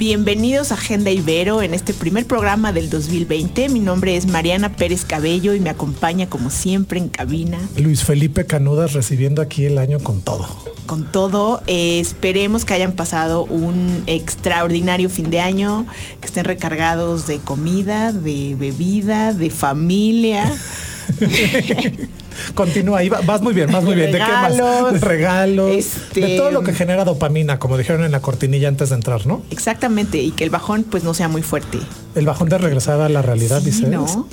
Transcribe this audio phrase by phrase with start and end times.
[0.00, 3.68] Bienvenidos a Agenda Ibero en este primer programa del 2020.
[3.68, 7.58] Mi nombre es Mariana Pérez Cabello y me acompaña como siempre en cabina.
[7.76, 10.48] Luis Felipe Canudas recibiendo aquí el año con todo.
[10.86, 15.84] Con todo, eh, esperemos que hayan pasado un extraordinario fin de año,
[16.22, 20.50] que estén recargados de comida, de bebida, de familia.
[22.54, 24.12] Continúa, ahí va- vas muy bien, vas muy bien.
[24.12, 24.52] ¿De qué más?
[24.52, 28.68] Regalos, De regalos, este- de todo lo que genera dopamina, como dijeron en la cortinilla
[28.68, 29.42] antes de entrar, ¿no?
[29.50, 31.78] Exactamente, y que el bajón pues no sea muy fuerte.
[32.14, 33.88] El bajón de regresar a la realidad, Sí, dices.
[33.88, 34.26] ¿no?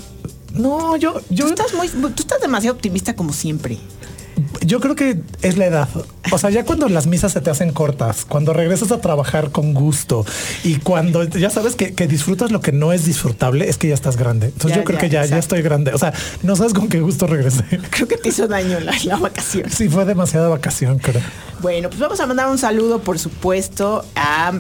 [0.54, 3.78] No, yo, yo, Tú estás muy, tú estás demasiado optimista como siempre.
[4.62, 5.90] Yo creo que es la edad.
[6.32, 9.74] O sea, ya cuando las misas se te hacen cortas, cuando regresas a trabajar con
[9.74, 10.26] gusto
[10.64, 13.94] y cuando ya sabes que, que disfrutas lo que no es disfrutable, es que ya
[13.94, 14.48] estás grande.
[14.48, 15.94] Entonces Ya, yo creo ya, que ya, ya estoy grande.
[15.94, 16.14] O sea,
[16.44, 17.64] no sabes con qué gusto regresé.
[17.90, 19.70] Creo que te hizo daño la, la vacación.
[19.70, 21.22] Sí, fue demasiada vacación, creo.
[21.62, 24.54] Bueno, pues vamos a mandar un saludo, por supuesto, a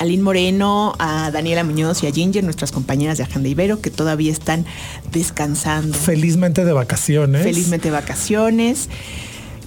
[0.00, 4.32] Aline Moreno, a Daniela Muñoz y a Ginger, nuestras compañeras de Agenda Ibero, que todavía
[4.32, 4.64] están
[5.12, 5.96] descansando.
[5.96, 7.42] Felizmente de vacaciones.
[7.42, 8.88] Felizmente de vacaciones.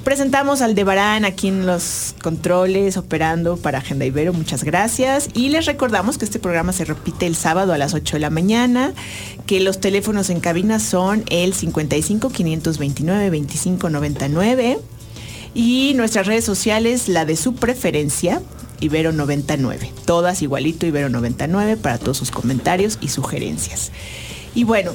[0.04, 4.34] Presentamos al Debarán aquí en los controles operando para Agenda Ibero.
[4.34, 5.30] Muchas gracias.
[5.36, 8.32] Y les recordamos que este programa se repite el sábado a las 8 de la
[8.32, 8.92] mañana,
[9.46, 14.80] que los teléfonos en cabina son el 55 529 25 99
[15.54, 18.42] y nuestras redes sociales, la de su preferencia,
[18.82, 19.90] Ibero99.
[20.06, 23.92] Todas igualito Ibero99 para todos sus comentarios y sugerencias.
[24.56, 24.92] Y bueno,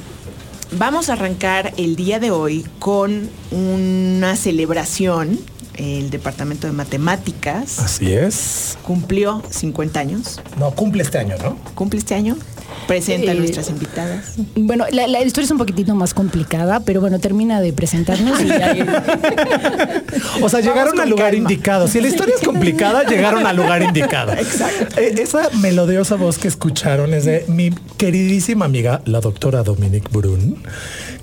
[0.73, 5.39] vamos a arrancar el día de hoy con una celebración.
[5.75, 8.77] El Departamento de Matemáticas Así es.
[8.83, 10.41] cumplió 50 años.
[10.59, 11.57] No, cumple este año, ¿no?
[11.77, 12.37] ¿Cumple este año?
[12.86, 14.34] Presenta a Eh, nuestras invitadas.
[14.56, 18.46] Bueno, la, la historia es un poquitito más complicada, pero bueno, termina de presentarnos y
[18.48, 18.74] ya.
[20.42, 21.51] O sea, llegaron al lugar calma.
[21.51, 21.89] indicado.
[21.89, 24.33] Si la historia es complicada, llegaron al lugar indicado.
[24.33, 25.01] Exacto.
[25.01, 30.62] Eh, esa melodiosa voz que escucharon es de mi queridísima amiga, la doctora Dominique Brun,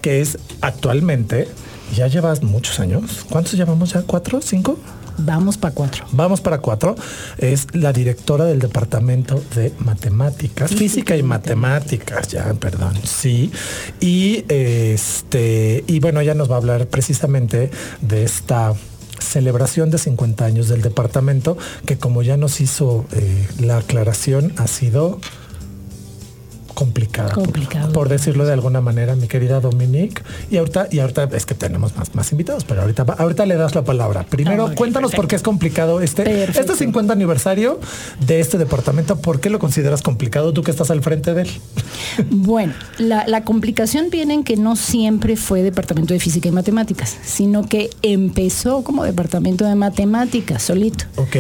[0.02, 1.48] que es actualmente,
[1.96, 3.26] ya llevas muchos años.
[3.30, 4.02] ¿Cuántos llevamos ya?
[4.04, 4.42] ¿Cuatro?
[4.42, 4.78] ¿Cinco?
[5.18, 6.06] Vamos para cuatro.
[6.12, 6.96] Vamos para cuatro.
[7.38, 13.52] Es la directora del Departamento de Matemáticas, Física y Matemáticas, ya, perdón, sí.
[14.00, 17.70] Y este, y bueno, ella nos va a hablar precisamente
[18.02, 18.74] de esta
[19.20, 24.68] celebración de 50 años del departamento, que como ya nos hizo eh, la aclaración, ha
[24.68, 25.20] sido
[26.76, 27.30] complicada.
[27.34, 27.92] por- Complicado.
[27.94, 30.22] Por, decirlo de alguna manera, mi querida Dominique.
[30.52, 33.74] Y ahorita, y ahorita es que tenemos más, más invitados, pero ahorita, ahorita le das
[33.74, 34.24] la palabra.
[34.30, 36.60] Primero, Ah, cuéntanos por qué es complicado este, Perfecto.
[36.74, 37.80] este 50 aniversario
[38.28, 39.16] de este departamento.
[39.18, 41.50] ¿Por qué lo consideras complicado tú que estás al frente de él?
[42.30, 47.18] Bueno, la, la complicación viene en que no siempre fue Departamento de Física y Matemáticas,
[47.26, 51.06] sino que empezó como Departamento de Matemáticas solito.
[51.16, 51.36] Ok,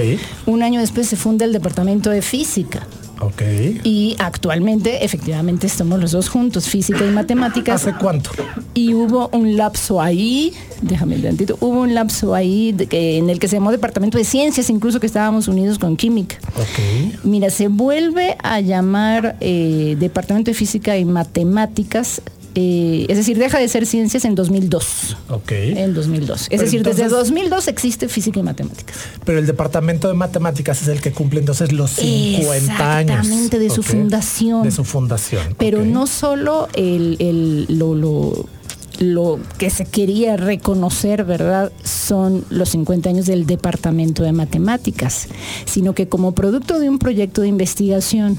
[0.45, 2.87] Un año después se funda el Departamento de Física.
[3.21, 3.41] Ok.
[3.83, 7.81] Y actualmente, efectivamente, estamos los dos juntos, física y matemáticas.
[7.87, 8.31] ¿Hace cuánto?
[8.73, 13.29] Y hubo un lapso ahí, déjame un tantito, hubo un lapso ahí de que- en
[13.29, 16.35] el que se llamó Departamento de Ciencias, incluso que estábamos unidos con Química.
[16.55, 17.23] Ok.
[17.23, 22.21] Mira, se vuelve a llamar eh, Departamento de Física y Matemáticas,
[22.55, 25.17] eh, es decir, deja de ser ciencias en 2002.
[25.29, 25.51] Ok.
[25.51, 26.41] En 2002.
[26.43, 28.95] Es Pero decir, desde entonces- 2002 existe física y matemáticas.
[29.25, 33.17] Pero el departamento de matemáticas es el que cumple entonces los 50 años.
[33.19, 34.63] Exactamente, de su fundación.
[34.63, 35.55] De su fundación.
[35.57, 38.47] Pero no solo el, el- lo, lo-
[38.99, 41.73] lo que se quería reconocer, ¿verdad?
[41.83, 45.27] Son los 50 años del Departamento de Matemáticas,
[45.65, 48.37] sino que como producto de un proyecto de investigación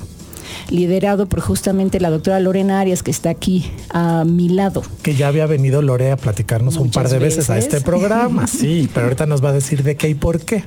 [0.71, 4.83] liderado por justamente la doctora Lorena Arias, que está aquí a mi lado.
[5.03, 8.47] Que ya había venido Lore a platicarnos un par de veces, a este programa.
[8.57, 10.65] Sí, pero ahorita nos va a decir de qué y por qué.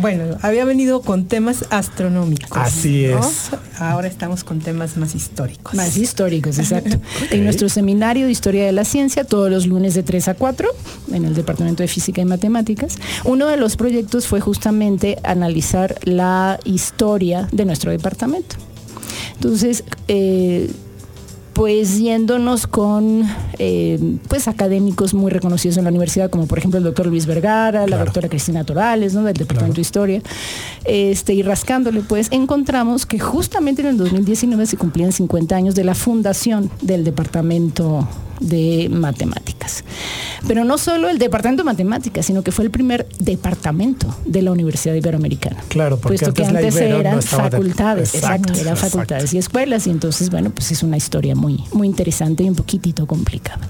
[0.00, 2.56] Bueno, había venido con temas astronómicos.
[2.56, 3.20] Así ¿no?
[3.20, 3.50] es.
[3.78, 5.74] Ahora estamos con temas más históricos.
[5.74, 6.98] Más históricos, exacto.
[7.30, 10.68] En nuestro seminario de Historia de la Ciencia, todos los lunes de 3 a 4,
[11.12, 16.58] en el Departamento de Física y Matemáticas, uno de los proyectos fue justamente analizar la
[16.64, 18.56] historia de nuestro departamento.
[19.40, 20.70] Entonces, eh,
[21.54, 23.24] pues yéndonos con
[23.58, 23.98] eh,
[24.28, 28.04] pues académicos muy reconocidos en la universidad, como por ejemplo el doctor Luis Vergara, la
[28.04, 29.22] doctora Cristina Torales, ¿no?
[29.22, 30.22] del Departamento de Historia,
[30.84, 35.84] este, y rascándole, pues encontramos que justamente en el 2019 se cumplían 50 años de
[35.84, 38.06] la fundación del Departamento
[38.40, 39.84] de Matemáticas.
[40.48, 44.52] Pero no solo el Departamento de Matemáticas, sino que fue el primer departamento de la
[44.52, 45.62] Universidad Iberoamericana.
[45.68, 48.90] Claro, porque puesto que antes la antes no eran de- facultades, Exacto, exacto, eran exacto.
[48.98, 52.54] facultades y escuelas, y entonces, bueno, pues es una historia muy, muy interesante y un
[52.56, 53.68] poquitito complicada.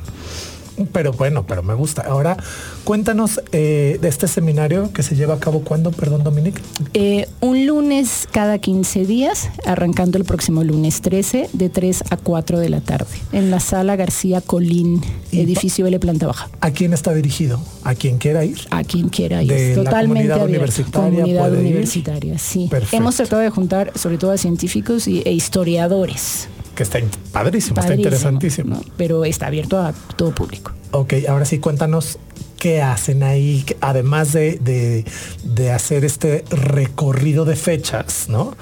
[0.86, 2.02] Pero bueno, pero me gusta.
[2.02, 2.36] Ahora,
[2.84, 6.60] cuéntanos eh, de este seminario que se lleva a cabo cuándo, perdón, Dominique.
[6.94, 12.58] Eh, un lunes cada 15 días, arrancando el próximo lunes 13, de 3 a 4
[12.58, 16.48] de la tarde, en la sala García Colín, Y edificio L planta baja.
[16.60, 17.60] ¿A quién está dirigido?
[17.84, 18.58] ¿A quien quiera ir?
[18.70, 19.50] A quien quiera ir.
[19.52, 20.50] De la Totalmente comunidad abierto.
[20.50, 21.58] universitaria Comunidad ir.
[21.58, 22.66] universitaria, sí.
[22.70, 22.96] Perfecto.
[22.96, 26.48] Hemos tratado de juntar sobre todo a científicos y, e historiadores.
[26.80, 28.76] Que está in- padrísimo, está Padrísimo, interesantísimo.
[28.76, 28.82] ¿no?
[28.96, 30.72] Pero está abierto a todo público.
[30.92, 32.18] Ok, ahora sí, cuéntanos
[32.58, 35.04] qué hacen ahí, además de, de-
[35.44, 38.56] de hacer este recorrido de fechas, ¿no?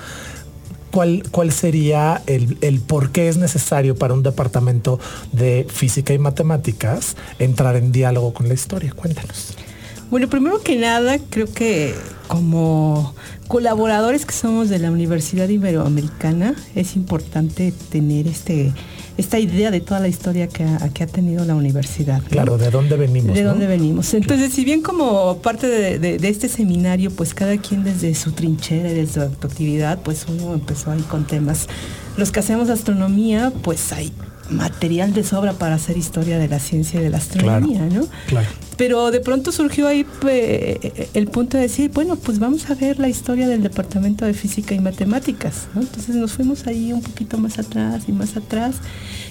[0.91, 4.99] ¿Cuál, cuál sería el, el por qué es necesario para un departamento
[5.31, 8.93] de física y matemáticas entrar en diálogo con la historia?
[8.97, 9.55] Cuéntanos.
[10.11, 11.95] Bueno, primero que nada, creo que
[12.29, 13.15] como
[13.47, 18.73] colaboradores que somos de la Universidad Iberoamericana, es importante tener este
[19.19, 22.23] esta idea de toda la historia que ha, que ha tenido la universidad.
[22.23, 22.29] ¿no?
[22.29, 23.35] Claro, ¿de dónde venimos?
[23.35, 23.51] de no?
[23.51, 24.15] dónde venimos.
[24.15, 28.31] Entonces, si bien como parte de, de- de este seminario, pues cada quien desde su
[28.31, 31.67] trinchera y desde su actividad, pues uno empezó ahí con temas.
[32.17, 34.13] Los que hacemos astronomía, pues hay
[34.51, 38.07] material de sobra para hacer historia de la ciencia y de la astronomía, ¿no?
[38.27, 38.49] Claro.
[38.77, 40.07] Pero de pronto surgió ahí
[41.15, 44.75] el punto de decir, bueno, pues vamos a ver la historia del Departamento de Física
[44.75, 45.67] y Matemáticas.
[45.75, 45.81] ¿no?
[45.81, 48.77] Entonces nos fuimos ahí un poquito más atrás y más atrás.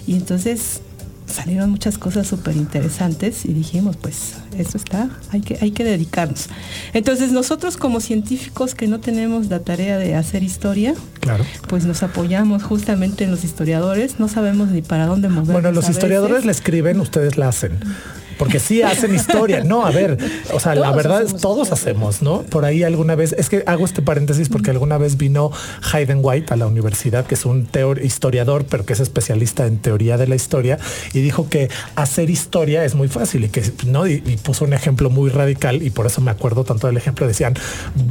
[0.06, 0.82] Y entonces
[1.28, 6.48] salieron muchas cosas súper interesantes y dijimos, pues eso está, hay que, hay que dedicarnos.
[6.94, 11.46] Entonces nosotros como científicos que no tenemos la tarea de hacer historia, Claro.
[11.68, 15.54] pues nos apoyamos justamente en los historiadores, no sabemos ni para dónde movernos.
[15.54, 16.46] Bueno, los historiadores veces.
[16.46, 17.78] la escriben, ustedes la hacen.
[18.38, 19.64] Porque sí hacen historia.
[19.64, 20.18] No, a ver,
[20.54, 22.44] o sea, la verdad es todos hacemos, ¿no?
[22.44, 25.52] Por ahí alguna vez, es que hago este paréntesis porque alguna vez vino
[25.92, 29.78] Hayden White a la universidad, que es un teor- historiador, pero que es especialista en
[29.80, 30.78] teoría de la historia,
[31.14, 34.06] y dijo que hacer historia es muy fácil y que, ¿no?
[34.08, 37.28] Y, y puso un ejemplo muy radical y por eso me acuerdo tanto del ejemplo.
[37.28, 37.56] Decían,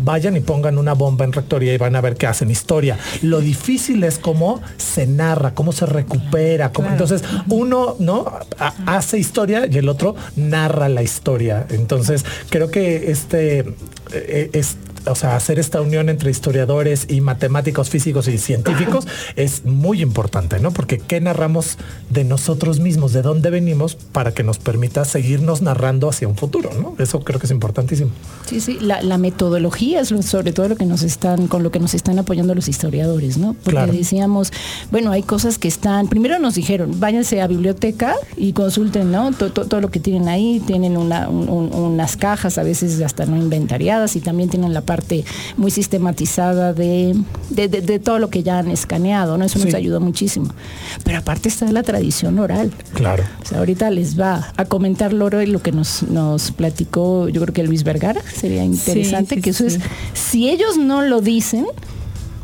[0.03, 2.99] vayan y pongan una bomba en rectoría y van a ver que hacen historia.
[3.23, 7.05] Lo difícil es cómo se narra, cómo se recupera, cómo, Claro.
[7.05, 8.27] entonces uno no
[8.59, 11.67] Ha- hace historia y el otro narra la historia.
[11.71, 13.65] Entonces creo que este
[14.13, 19.07] eh, es o sea, hacer esta unión entre historiadores y matemáticos, físicos y científicos
[19.37, 20.71] es muy importante, ¿no?
[20.73, 21.77] Porque qué narramos
[22.11, 26.71] de nosotros mismos, de dónde venimos, para que nos permita seguirnos narrando hacia un futuro,
[26.81, 26.95] ¿no?
[26.99, 28.11] Eso creo que es importantísimo.
[28.47, 31.79] Sí, sí, la, la metodología es sobre todo lo que nos están, con lo que
[31.81, 33.55] nos están apoyando los historiadores, ¿no?
[33.55, 33.93] Porque Claro.
[33.93, 34.53] decíamos,
[34.91, 39.33] bueno, hay cosas que están, primero nos dijeron, váyanse a biblioteca y consulten, ¿no?
[39.33, 43.01] To- to- Todo, lo que tienen ahí, tienen una- un- un- unas cajas, a veces
[43.03, 44.96] hasta no inventariadas, y también tienen la parte
[45.57, 47.15] muy sistematizada de,
[47.51, 49.45] de, de- de todo lo que ya han escaneado, ¿no?
[49.45, 49.65] Eso Sí.
[49.67, 50.53] nos ayuda muchísimo.
[51.05, 52.73] Pero aparte está la tradición oral.
[52.95, 53.25] Claro.
[53.43, 57.41] O sea, ahorita les va a comentar Loro y lo que nos, nos platicó, yo
[57.43, 59.77] creo que Luis Vergara, sería interesante, sí, que eso sí.
[59.77, 59.83] es,
[60.19, 61.67] si ellos no lo dicen,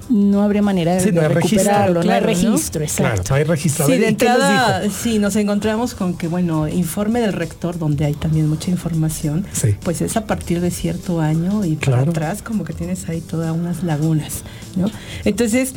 [0.08, 2.26] no habría manera de, Sí, no hay registro, recuperarlo, no hay claro, ¿no?
[2.26, 3.02] registro, exacto.
[3.12, 3.87] Claro, no hay registro.
[3.87, 7.78] Sí, de ¿y qué les entrada, sí, nos encontramos con que, bueno, informe del rector,
[7.78, 9.76] donde hay también mucha información, Sí.
[9.82, 12.10] pues es a partir de cierto año y para Claro.
[12.10, 14.43] atrás como que tienes ahí todas unas lagunas,
[14.76, 14.91] ¿no?
[15.24, 15.74] Entonces,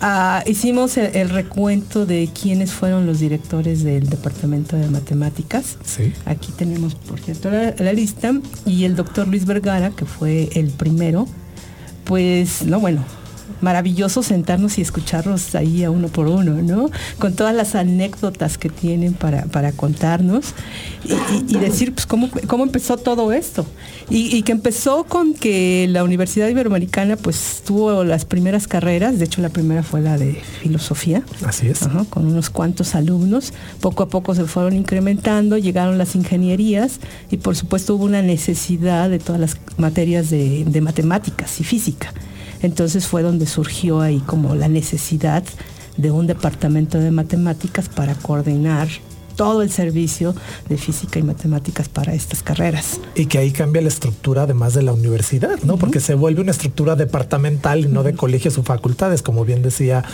[0.00, 5.78] ah, hicimos el, el recuento de quiénes fueron los directores del Departamento de Matemáticas.
[5.84, 6.12] Sí.
[6.26, 8.32] Aquí tenemos, por cierto, la, la lista,
[8.66, 11.26] y el doctor Luis Vergara, que fue el primero,
[12.04, 13.04] pues, no, bueno,
[13.60, 16.90] maravilloso sentarnos y escucharlos ahí a uno por uno, ¿no?
[17.18, 20.54] Con todas las anécdotas que tienen para, para contarnos
[21.04, 23.64] y, y- y decir, pues, cómo, cómo empezó todo esto.
[24.10, 29.24] Y, y que empezó con que la Universidad Iberoamericana, pues, tuvo las primeras carreras, de
[29.24, 31.22] hecho, la primera fue la de filosofía.
[31.46, 31.82] Así es.
[31.82, 33.52] Ajá, con unos cuantos alumnos.
[33.80, 39.08] Poco a poco se fueron incrementando, llegaron las ingenierías y por supuesto hubo una necesidad
[39.10, 42.12] de todas las materias de, de matemáticas y física.
[42.64, 45.44] Entonces fue donde surgió ahí como la necesidad
[45.98, 48.88] de un departamento de matemáticas para coordinar
[49.36, 50.34] todo el servicio
[50.68, 53.00] de física y matemáticas para estas carreras.
[53.14, 55.76] Y que ahí cambia la estructura además de la universidad, ¿no?
[55.76, 60.04] Porque se vuelve una estructura departamental y no de colegios o facultades, como bien decía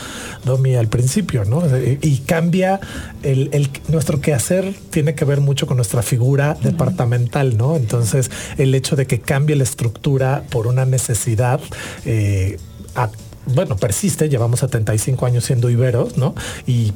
[0.45, 1.63] Domi al principio, ¿no?
[2.03, 2.81] Y cambia
[3.23, 7.77] el, el- nuestro quehacer tiene que ver mucho con nuestra figura departamental, ¿no?
[7.77, 11.61] Entonces, el hecho de que cambie la estructura por una necesidad
[12.05, 12.59] eh,
[12.95, 13.11] a-
[13.47, 16.35] bueno, persiste, llevamos 75 años siendo iberos, ¿no?
[16.67, 16.93] Y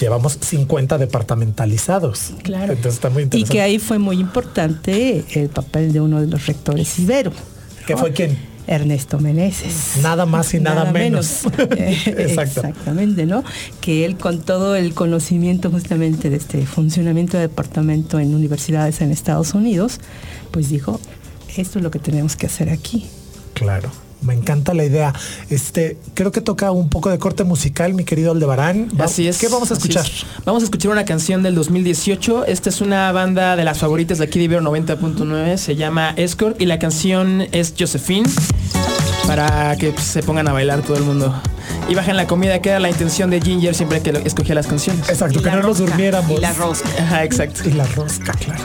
[0.00, 2.32] llevamos 50 departamentalizados.
[2.42, 2.72] Claro.
[2.72, 3.52] Entonces está muy Y interesante.
[3.52, 7.32] que ahí fue muy importante el papel de uno de los rectores Ibero.
[7.86, 8.38] ¿Qué fue quién?
[8.66, 9.98] Ernesto Meneses.
[10.02, 11.40] Nada más y nada, menos.
[11.58, 12.60] Eh, Exacto.
[12.60, 13.42] Exactamente, ¿no?
[13.80, 19.10] Que él con todo el conocimiento justamente de este funcionamiento de departamento en universidades en
[19.10, 19.98] Estados Unidos,
[20.52, 21.00] pues dijo,
[21.56, 23.06] esto es lo que tenemos que hacer aquí.
[23.54, 23.90] Claro.
[24.22, 25.12] Me encanta la idea.
[25.50, 28.88] Este, creo que toca un poco de corte musical, mi querido Aldebarán.
[29.00, 29.38] Va- Así es.
[29.38, 30.04] ¿Qué vamos a escuchar?
[30.06, 30.24] es.
[30.44, 32.46] Vamos a escuchar una canción del 2018.
[32.46, 35.56] Esta es una banda de las favoritas de aquí de Ibero 90.9.
[35.56, 38.28] Se llama Escort y la canción es Josephine.
[39.26, 41.34] Para que pues, se pongan a bailar todo el mundo.
[41.88, 44.66] Y bajen la comida, que era la intención de Ginger siempre que lo- escogía las
[44.66, 45.08] canciones.
[45.08, 46.30] Exacto, Y que no nos durmiéramos.
[46.30, 46.88] Y la rosca.
[46.98, 47.68] Ajá, exacto.
[47.68, 48.62] Y la rosca, claro.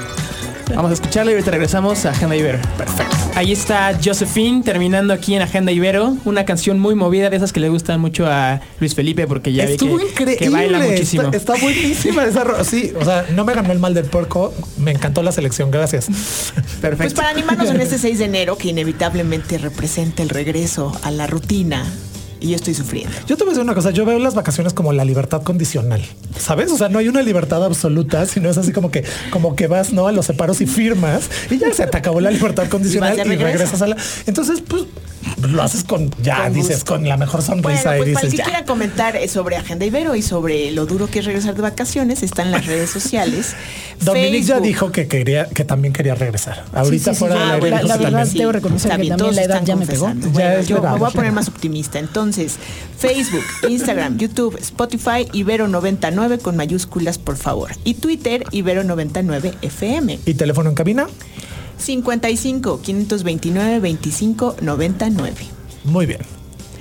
[0.75, 2.59] Vamos a escucharla y ahorita regresamos a Agenda Ibero.
[2.77, 3.15] Perfecto.
[3.37, 6.17] Ahí está Josephine terminando aquí en Agenda Ibero.
[6.25, 9.65] Una canción muy movida de esas que le gustan mucho a Luis Felipe porque ya
[9.65, 10.37] Estuvo que, increíble.
[10.37, 11.21] que baila muchísimo.
[11.21, 14.55] Está, está buenísima esa Sí, o sea, no me ganó el mal del puerco.
[14.79, 15.69] Me encantó la selección.
[15.69, 16.07] Gracias.
[16.81, 16.97] Perfecto.
[16.97, 21.27] Pues para animarnos en este 6 de enero, que inevitablemente representa el regreso a la
[21.27, 21.85] rutina,
[22.39, 23.15] y yo estoy sufriendo.
[23.27, 26.01] Yo te voy a decir una cosa, yo veo las vacaciones como la libertad condicional,
[26.37, 26.71] ¿sabes?
[26.71, 29.93] O sea, no hay una libertad absoluta, sino es así como que, como que vas,
[29.93, 30.07] ¿no?
[30.07, 33.35] A los separos y firmas y ya se te acabó la libertad condicional Y y,
[33.37, 33.97] regresas a la...
[34.25, 34.83] Entonces, pues,
[35.41, 36.93] lo haces con, ya Con dices, gusto.
[36.93, 38.43] con la mejor Bueno, sonrisa pues y para el dices, que ya.
[38.45, 42.23] quiera comentar eh, sobre Agenda Ibero y sobre lo duro que es regresar de vacaciones,
[42.23, 43.55] está en las redes sociales.
[44.01, 46.65] Dominic ya dijo que quería, que también quería regresar.
[46.73, 47.41] Ahorita sí, sí, fuera sí.
[47.41, 48.37] del Ah, bueno, dijo la verdad, también.
[48.37, 50.07] debo reconocer Está que también la edad están ya me pegó.
[50.07, 51.99] Ya Bueno, yo me voy a poner más optimista.
[51.99, 52.55] Entonces,
[52.97, 57.71] Facebook, Instagram, YouTube, Spotify, Ibero99 con mayúsculas, por favor.
[57.83, 60.19] Y Twitter, Ibero99FM.
[60.25, 61.07] ¿Y teléfono en cabina?
[61.77, 65.35] 55 529 25 99.
[65.85, 66.19] Muy bien.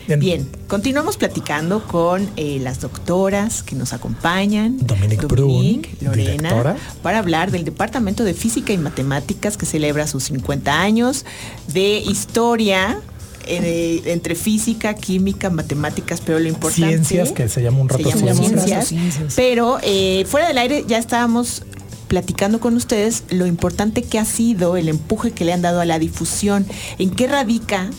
[0.09, 4.79] En- Bien, continuamos platicando con eh, las doctoras que nos acompañan.
[4.87, 6.77] Dominique Brun, Lorena, directora.
[7.03, 11.25] para hablar del Departamento de Física y Matemáticas que celebra sus 50 años,
[11.73, 13.01] de historia
[13.49, 16.87] eh, entre física, química, matemáticas, pero lo importante...
[17.05, 18.65] Ciencias, que se llama un rato se llama ciencias.
[18.65, 19.35] ciencias, Ciencias.
[19.35, 21.63] Pero eh, fuera del aire ya estábamos
[22.09, 25.85] platicando con ustedes lo importante que ha sido el empuje que le han dado a
[25.85, 26.67] la difusión,
[26.99, 27.91] en qué radica,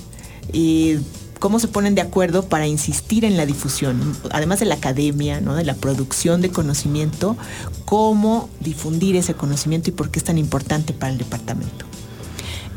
[0.54, 1.00] eh,
[1.40, 5.56] cómo se ponen de acuerdo para insistir en la difusión, además de la academia, ¿no?
[5.56, 7.38] de la producción de conocimiento,
[7.86, 11.86] cómo difundir ese conocimiento y por qué es tan importante para el departamento.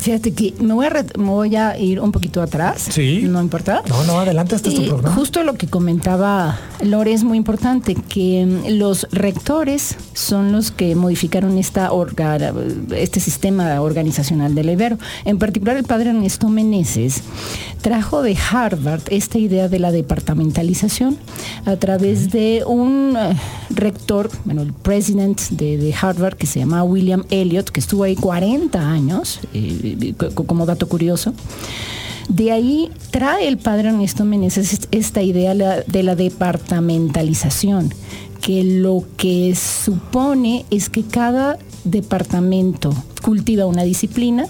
[0.00, 2.86] Fíjate que me voy, a ret- me voy a ir un poquito atrás.
[2.90, 3.20] Sí.
[3.24, 3.82] No importa.
[3.88, 5.14] No, no, adelante, este es tu programa.
[5.14, 10.94] Justo lo que comentaba Lore es muy importante, que mm, los rectores son los que
[10.94, 12.52] modificaron esta orga-
[12.96, 14.98] este sistema organizacional del Ibero.
[15.24, 17.22] En particular, el padre Ernesto Meneses
[17.82, 21.16] trajo de Harvard esta idea de la departamentalización
[21.66, 23.36] a través de un eh,
[23.70, 28.16] rector, bueno, el president de, de Harvard, que se llama William Elliot, que estuvo ahí
[28.16, 29.89] 40 años, eh,
[30.34, 31.32] como dato curioso.
[32.28, 37.92] De ahí trae el padre Ernesto Meneses est- esta idea de la departamentalización,
[38.40, 44.46] que lo que supone es que cada departamento cultiva una disciplina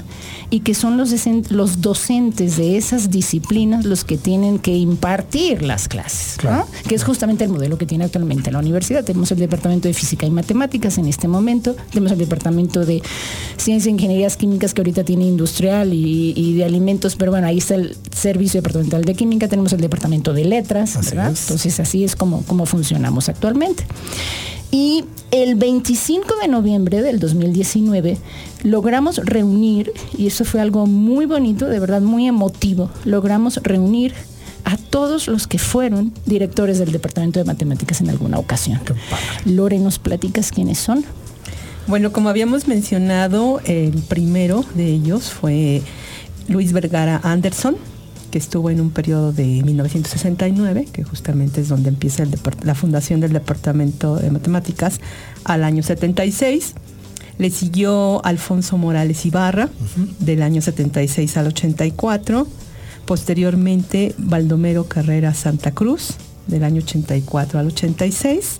[0.48, 1.12] y que son los,
[1.50, 6.66] los docentes de esas disciplinas los que tienen que impartir las clases, ¿no?
[6.88, 9.04] Que es justamente el modelo que tiene actualmente la universidad.
[9.04, 13.02] Tenemos el departamento de física y matemáticas en este momento, tenemos el departamento de
[13.56, 17.58] ciencias e ingenierías químicas que ahorita tiene industrial y, y de alimentos, pero bueno, ahí
[17.58, 20.96] está el servicio departamental de química, tenemos el departamento de letras.
[21.42, 23.84] Entonces así es como, como funcionamos actualmente.
[24.70, 28.18] Y el 25 de noviembre del 2019
[28.62, 34.14] logramos reunir, y eso fue algo muy bonito, de verdad muy emotivo, logramos reunir
[34.64, 38.80] a todos los que fueron directores del Departamento de Matemáticas en alguna ocasión.
[39.44, 41.04] Lore, ¿nos platicas quiénes son?
[41.86, 45.82] Bueno, como habíamos mencionado, el primero de ellos fue
[46.46, 47.76] Luis Vergara Anderson,
[48.30, 52.30] que estuvo en un periodo de 1969, que justamente es donde empieza el
[52.62, 55.00] la fundación del Departamento de Matemáticas,
[55.44, 56.74] al año 76.
[57.38, 59.68] Le siguió Alfonso Morales Ibarra,
[60.18, 62.46] del año 76 al 84.
[63.06, 66.14] Posteriormente, Baldomero Carrera Santa Cruz,
[66.46, 68.58] del año 84 al 86.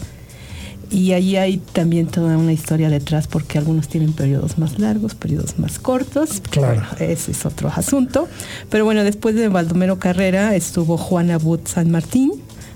[0.90, 5.59] Y ahí hay también toda una historia detrás porque algunos tienen periodos más largos, periodos
[5.59, 6.42] más cortos.
[6.50, 6.82] Claro.
[6.99, 8.28] Ese es otro asunto.
[8.70, 12.32] Pero bueno, después de Baldomero Carrera estuvo Juana Bud San Martín,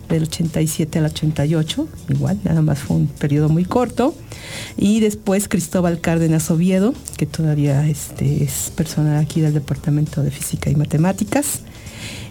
[0.08, 4.14] del 87 al 88, igual, nada más fue un periodo muy corto.
[4.76, 10.70] Y después Cristóbal Cárdenas Oviedo, que todavía este, es personal aquí del Departamento de Física
[10.70, 11.60] y Matemáticas.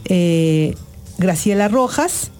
[0.05, 0.75] Eh,
[1.17, 2.31] Graciela Rojas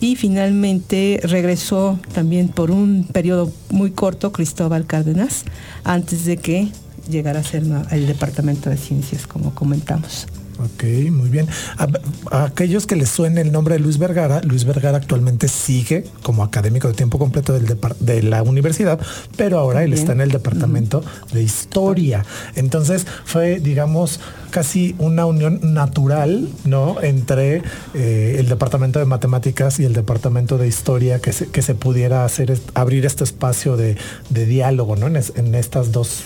[0.00, 5.44] y finalmente regresó también por un periodo muy corto Cristóbal Cárdenas
[5.84, 6.68] antes de que
[7.10, 10.26] llegara a ser el Departamento de Ciencias, como comentamos.
[10.58, 11.46] Ok, muy bien.
[11.76, 16.42] A, aquellos que les suene el nombre de Luis Vergara, Luis Vergara actualmente sigue como
[16.42, 18.98] académico de tiempo completo del de la universidad,
[19.36, 22.24] pero ahora él está en el departamento de historia.
[22.56, 27.00] Entonces fue, digamos, casi una unión natural, ¿no?
[27.02, 27.62] Entre
[27.94, 32.24] eh, el departamento de matemáticas y el departamento de historia que se, que se pudiera
[32.24, 33.96] hacer, abrir este espacio de,
[34.30, 35.06] diálogo, ¿no?
[35.06, 36.22] En, estas dos,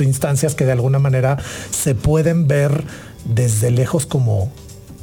[0.00, 1.38] instancias que de alguna manera
[1.70, 2.84] se pueden ver
[3.24, 4.50] desde lejos como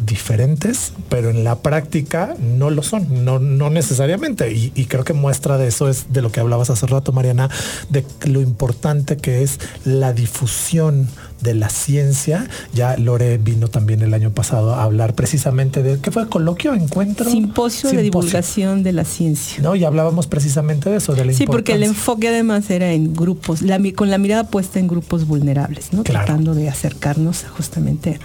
[0.06, 4.52] diferentes, pero en la práctica no lo son, no, no necesariamente.
[4.52, 7.50] Y, creo que muestra de eso es de lo que hablabas hace rato, Mariana,
[7.90, 11.08] de lo importante que es la difusión
[11.42, 12.48] de la ciencia.
[12.74, 17.30] Ya Lore vino también el año pasado a hablar precisamente de qué fue coloquio, encuentro.
[17.30, 19.62] Simposio, de divulgación de la ciencia.
[19.62, 23.14] No, y hablábamos precisamente de eso, de la Sí, porque el enfoque además era en
[23.14, 23.62] grupos,
[23.96, 26.04] con la mirada puesta en grupos vulnerables, ¿no?
[26.04, 28.20] Tratando de acercarnos justamente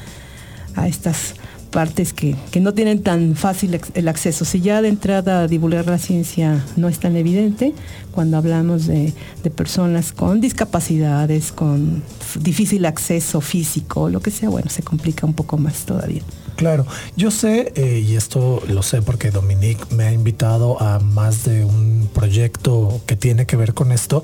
[0.75, 1.35] a estas
[1.73, 4.45] partes que, no tienen tan fácil el acceso.
[4.45, 7.75] Si ya de entrada divulgar la ciencia no es tan evidente,
[8.13, 9.13] cuando hablamos de,
[9.57, 12.05] personas con discapacidades, con
[12.39, 16.23] difícil acceso físico, lo que sea, bueno, se complica un poco más todavía.
[16.55, 16.87] Claro,
[17.17, 21.65] yo sé, eh, y esto lo sé porque Dominique me ha invitado a más de
[21.65, 24.23] un proyecto que tiene que ver con esto,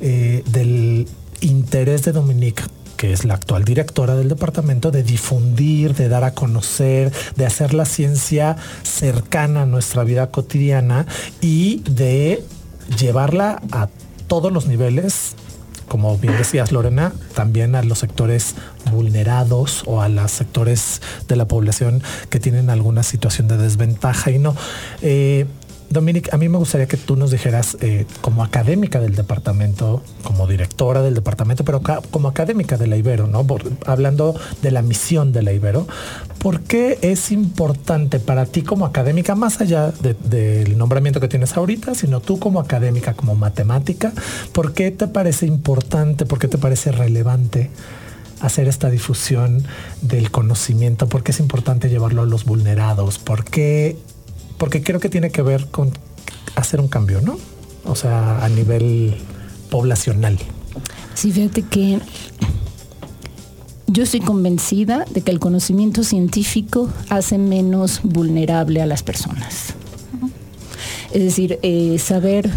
[0.00, 1.06] eh, del
[1.40, 2.62] interés de Dominique
[2.98, 7.72] que es la actual directora del departamento, de difundir, de dar a conocer, de hacer
[7.72, 11.06] la ciencia cercana a nuestra vida cotidiana
[11.40, 12.44] y de
[12.98, 13.88] llevarla a
[14.26, 15.36] todos los niveles
[15.86, 18.56] como bien decías Lorena, también a los sectores
[18.92, 24.38] vulnerados o a los sectores de la población que tienen alguna situación de desventaja y
[24.38, 24.54] no.
[25.00, 25.46] Eh,
[25.90, 30.46] Dominic, a mí me gustaría que tú nos dijeras, eh, como académica del departamento, como
[30.46, 31.80] directora del departamento, pero
[32.10, 33.46] como académica de la Ibero, ¿no?
[33.86, 35.86] hablando de la misión de la Ibero,
[36.38, 41.94] ¿por qué es importante para ti como académica, más allá del nombramiento que tienes ahorita,
[41.94, 44.12] sino tú como académica, como matemática,
[44.52, 47.70] ¿por qué te parece importante, por qué te parece relevante?
[48.40, 49.64] hacer esta difusión
[50.00, 53.96] del conocimiento, por qué es importante llevarlo a los vulnerados, por qué
[54.58, 55.92] porque creo que tiene que ver con
[56.56, 57.38] hacer un cambio, ¿no?
[57.84, 59.16] O sea, a nivel
[59.70, 60.38] poblacional.
[61.14, 62.00] Sí, fíjate que
[63.86, 69.74] yo estoy convencida de que el conocimiento científico hace menos vulnerable a las personas.
[71.12, 72.50] Es decir, eh, saber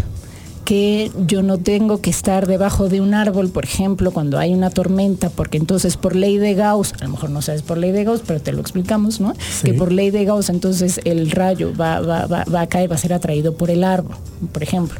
[0.64, 4.70] que yo no tengo que estar debajo de un árbol, por ejemplo, cuando hay una
[4.70, 8.04] tormenta, porque entonces por ley de Gauss, a lo mejor no sabes por ley de
[8.04, 9.34] Gauss, pero te lo explicamos, ¿no?
[9.62, 12.96] Que por ley de Gauss entonces el rayo va, va, va, va, a caer, va
[12.96, 14.16] a ser atraído por el árbol,
[14.52, 14.98] por ejemplo.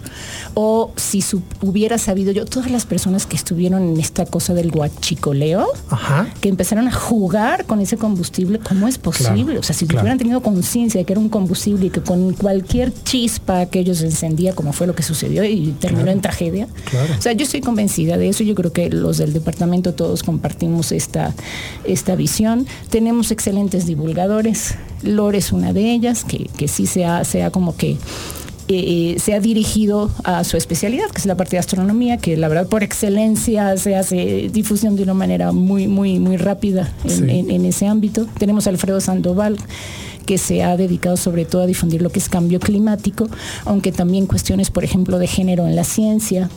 [0.54, 1.22] O si
[1.62, 5.66] hubiera sabido yo, todas las personas que estuvieron en esta cosa del guachicoleo,
[6.40, 9.58] que empezaron a jugar con ese combustible, ¿cómo es posible?
[9.58, 12.92] o sea, si hubieran tenido conciencia de que era un combustible y que con cualquier
[13.04, 16.66] chispa aquello se encendía, como fue lo que sucedió, y terminó en tragedia.
[17.18, 18.42] O sea, yo estoy convencida de eso.
[18.42, 21.34] Yo creo que los del departamento todos compartimos esta,
[21.84, 22.66] esta visión.
[22.90, 24.74] Tenemos excelentes divulgadores.
[25.02, 27.96] Lore es una de ellas, que, que sí sea, sea como que
[28.68, 32.48] eh, se ha dirigido a su especialidad, que es la parte de astronomía, que la
[32.48, 37.64] verdad por excelencia se hace difusión de una manera muy, muy, muy rápida en, en
[37.64, 38.26] ese ámbito.
[38.38, 39.58] Tenemos a Alfredo Sandoval,
[40.22, 43.28] que se ha dedicado sobre todo a difundir lo que es cambio climático,
[43.64, 46.50] aunque también cuestiones, por ejemplo, de género en la ciencia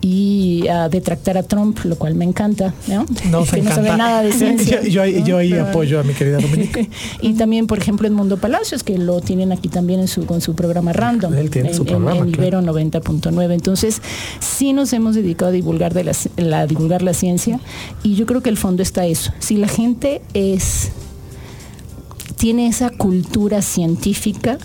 [0.00, 3.06] y a detractar a Trump, lo cual me encanta, ¿no?
[3.30, 4.82] No, que no sabe nada de ciencia.
[4.82, 6.80] yo, ahí apoyo a mi querida Dominica.
[7.20, 10.40] y también, por ejemplo, en Mundo Palacios, que lo tienen aquí también en su, con
[10.40, 11.34] su programa Random.
[11.34, 13.52] Él tiene en, su programa, en, Ibero 90.9.
[13.52, 14.00] Entonces,
[14.40, 17.60] sí nos hemos dedicado a divulgar, de la, divulgar la ciencia
[18.02, 19.32] y yo creo que el fondo está eso.
[19.38, 20.90] Si la gente es
[22.42, 24.58] tiene esa cultura científica,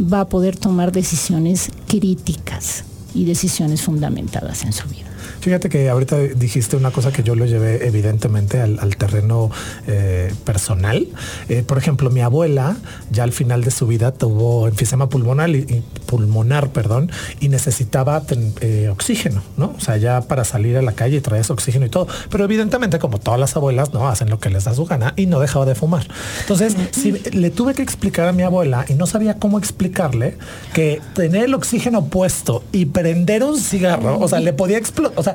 [0.00, 2.82] va a poder tomar decisiones críticas
[3.14, 5.09] y decisiones fundamentadas en su vida.
[5.40, 9.50] Fíjate que ahorita dijiste una cosa que yo lo llevé evidentemente al, terreno
[9.86, 11.08] eh, personal.
[11.48, 12.76] Eh, por ejemplo, mi abuela
[13.10, 18.22] ya al final de su vida tuvo enfisema pulmonar y, pulmonar, perdón, y necesitaba
[18.60, 19.74] eh, oxígeno, ¿no?
[19.76, 22.06] O sea, ya para salir a la calle y traes oxígeno y todo.
[22.28, 25.24] Pero evidentemente, como todas las abuelas, no hacen lo que les da su gana y
[25.24, 26.06] no dejaba de fumar.
[26.40, 30.36] Entonces, si le tuve que explicar a mi abuela y no sabía cómo explicarle
[30.74, 35.29] que tener el oxígeno puesto y prender un cigarro, o sea, le podía explotar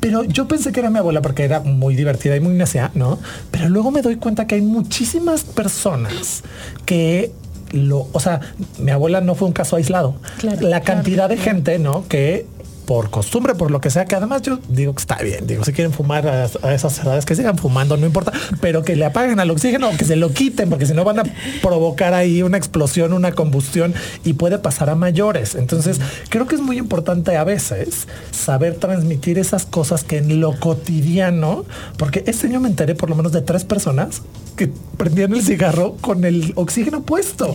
[0.00, 3.18] pero yo pensé que era mi abuela porque era muy divertida y muy necia, ¿no?
[3.50, 6.42] Pero luego me doy cuenta que hay muchísimas personas
[6.84, 7.32] que
[7.72, 8.40] lo, o sea,
[8.78, 10.16] mi abuela no fue un caso aislado.
[10.38, 11.50] Claro, la claro, cantidad de claro.
[11.50, 12.06] gente, ¿no?
[12.08, 12.46] Que
[12.90, 15.72] por costumbre, por lo que sea, que además yo digo que está bien, digo, si
[15.72, 19.48] quieren fumar a, esas edades, que sigan fumando, no importa, pero que le apaguen al
[19.52, 21.22] oxígeno o que se lo quiten, porque si no van a
[21.62, 25.54] provocar ahí una explosión, una combustión y puede pasar a mayores.
[25.54, 26.00] Entonces,
[26.30, 31.66] creo que es muy importante a veces saber transmitir esas cosas que en lo cotidiano,
[31.96, 34.22] porque este año me enteré por lo menos de tres personas
[34.56, 37.54] que prendían el cigarro con el oxígeno puesto,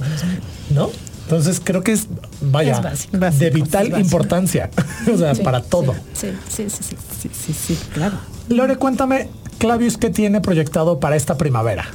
[0.70, 0.92] ¿no?
[1.26, 2.08] Entonces creo que es,
[2.42, 3.12] vaya, Es básico.
[3.14, 4.70] de Básico, vital importancia,
[5.14, 5.94] o sea, Sí, para todo.
[6.14, 6.96] Sí, sí, sí, sí.
[7.22, 8.18] Sí, sí, sí, claro.
[8.50, 11.86] Lore, cuéntame, Clavius, ¿qué tiene proyectado para esta primavera?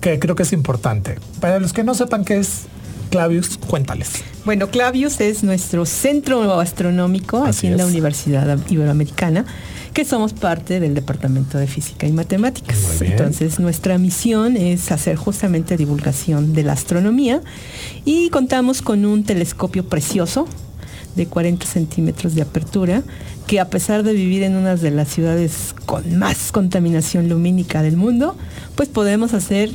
[0.00, 1.18] Que creo que es importante.
[1.40, 2.62] Para los que no sepan qué es
[3.10, 4.22] Clavius, cuéntales.
[4.44, 7.86] Bueno, Clavius es nuestro centro astronómico Así aquí en la.
[7.86, 9.44] Universidad Iberoamericana,
[9.96, 13.00] que somos parte del Departamento de Física y Matemáticas.
[13.00, 17.40] Entonces, nuestra misión es hacer justamente divulgación de la astronomía
[18.04, 20.46] y contamos con un telescopio precioso
[21.14, 23.04] de 40 centímetros de apertura,
[23.46, 27.96] que a pesar de vivir en una de las ciudades con más contaminación lumínica del
[27.96, 28.36] mundo,
[28.74, 29.70] pues podemos hacer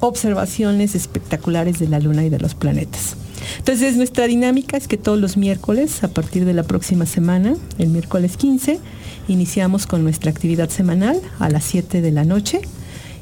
[0.00, 3.14] observaciones espectaculares de la Luna y de los planetas.
[3.58, 7.88] Entonces nuestra dinámica es que todos los miércoles, a partir de la próxima semana, el
[7.88, 8.80] miércoles 15,
[9.28, 12.60] iniciamos con nuestra actividad semanal a las 7 de la noche,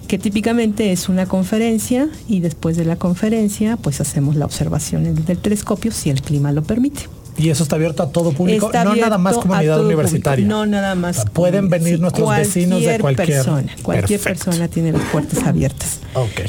[0.07, 5.39] que típicamente es una conferencia y después de la conferencia pues hacemos la observación del
[5.39, 7.18] telescopio si el clima lo permite.
[7.39, 10.45] Y eso está abierto a todo público, Está no nada más comunidad universitaria.
[10.45, 11.19] público, No nada más.
[11.19, 13.75] O sea, pueden venir nuestros vecinos de cualquier persona.
[13.83, 14.45] Cualquier Perfecto.
[14.51, 16.01] persona tiene las puertas abiertas.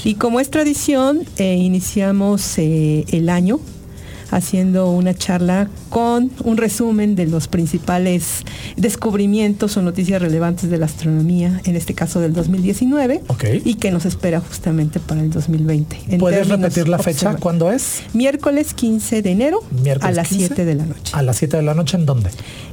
[0.04, 3.60] Y como es tradición, eh, iniciamos eh, el año
[4.32, 8.44] haciendo una charla con un resumen de los principales
[8.78, 13.46] descubrimientos o noticias relevantes de la astronomía, en este caso del 2019, Ok.
[13.66, 16.00] y que nos espera justamente para el 2020.
[16.10, 17.36] en ¿Puedes repetir la fecha?
[17.36, 18.02] ¿Cuándo es?
[18.14, 20.48] Miércoles 15 de enero Miércoles a las 15.
[20.48, 21.12] 7 de la noche.
[21.14, 22.30] A las 7 de la noche, ¿en dónde?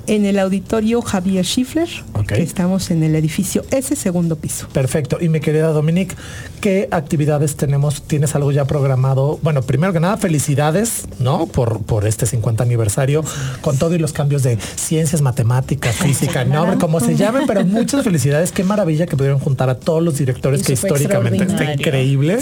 [0.06, 2.26] En el auditorio Javier Schiffler, Ok.
[2.28, 4.68] que estamos en el edificio S, segundo piso.
[4.72, 5.18] Perfecto.
[5.20, 6.14] Y mi querida Dominique,
[6.60, 8.02] ¿qué actividades tenemos?
[8.02, 9.38] ¿Tienes algo ya programado?
[9.42, 11.45] Bueno, primero que nada, felicidades, ¿no?
[11.52, 13.24] Por, por este 50 aniversario,
[13.60, 18.04] con todo y los cambios de ciencias, matemáticas, física, no, como se llamen, pero muchas
[18.04, 18.52] felicidades.
[18.52, 22.38] Qué maravilla que pudieron juntar a todos los directores, que históricamente está increíble.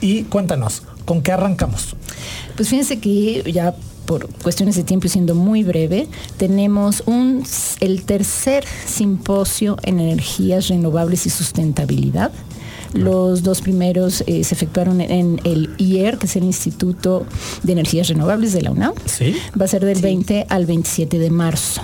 [0.00, 1.96] Y cuéntanos, ¿con qué arrancamos?
[2.56, 3.74] Pues fíjense que ya
[4.06, 7.44] por cuestiones de tiempo y siendo muy breve, tenemos un,
[7.80, 12.32] el tercer simposio en energías renovables y sustentabilidad.
[12.94, 17.24] Los dos primeros eh, se efectuaron en el IER, que es el Instituto
[17.62, 18.92] de Energías Renovables de la UNAM.
[19.06, 19.34] Sí.
[19.58, 21.80] Va a ser del 20 al 27 de marzo.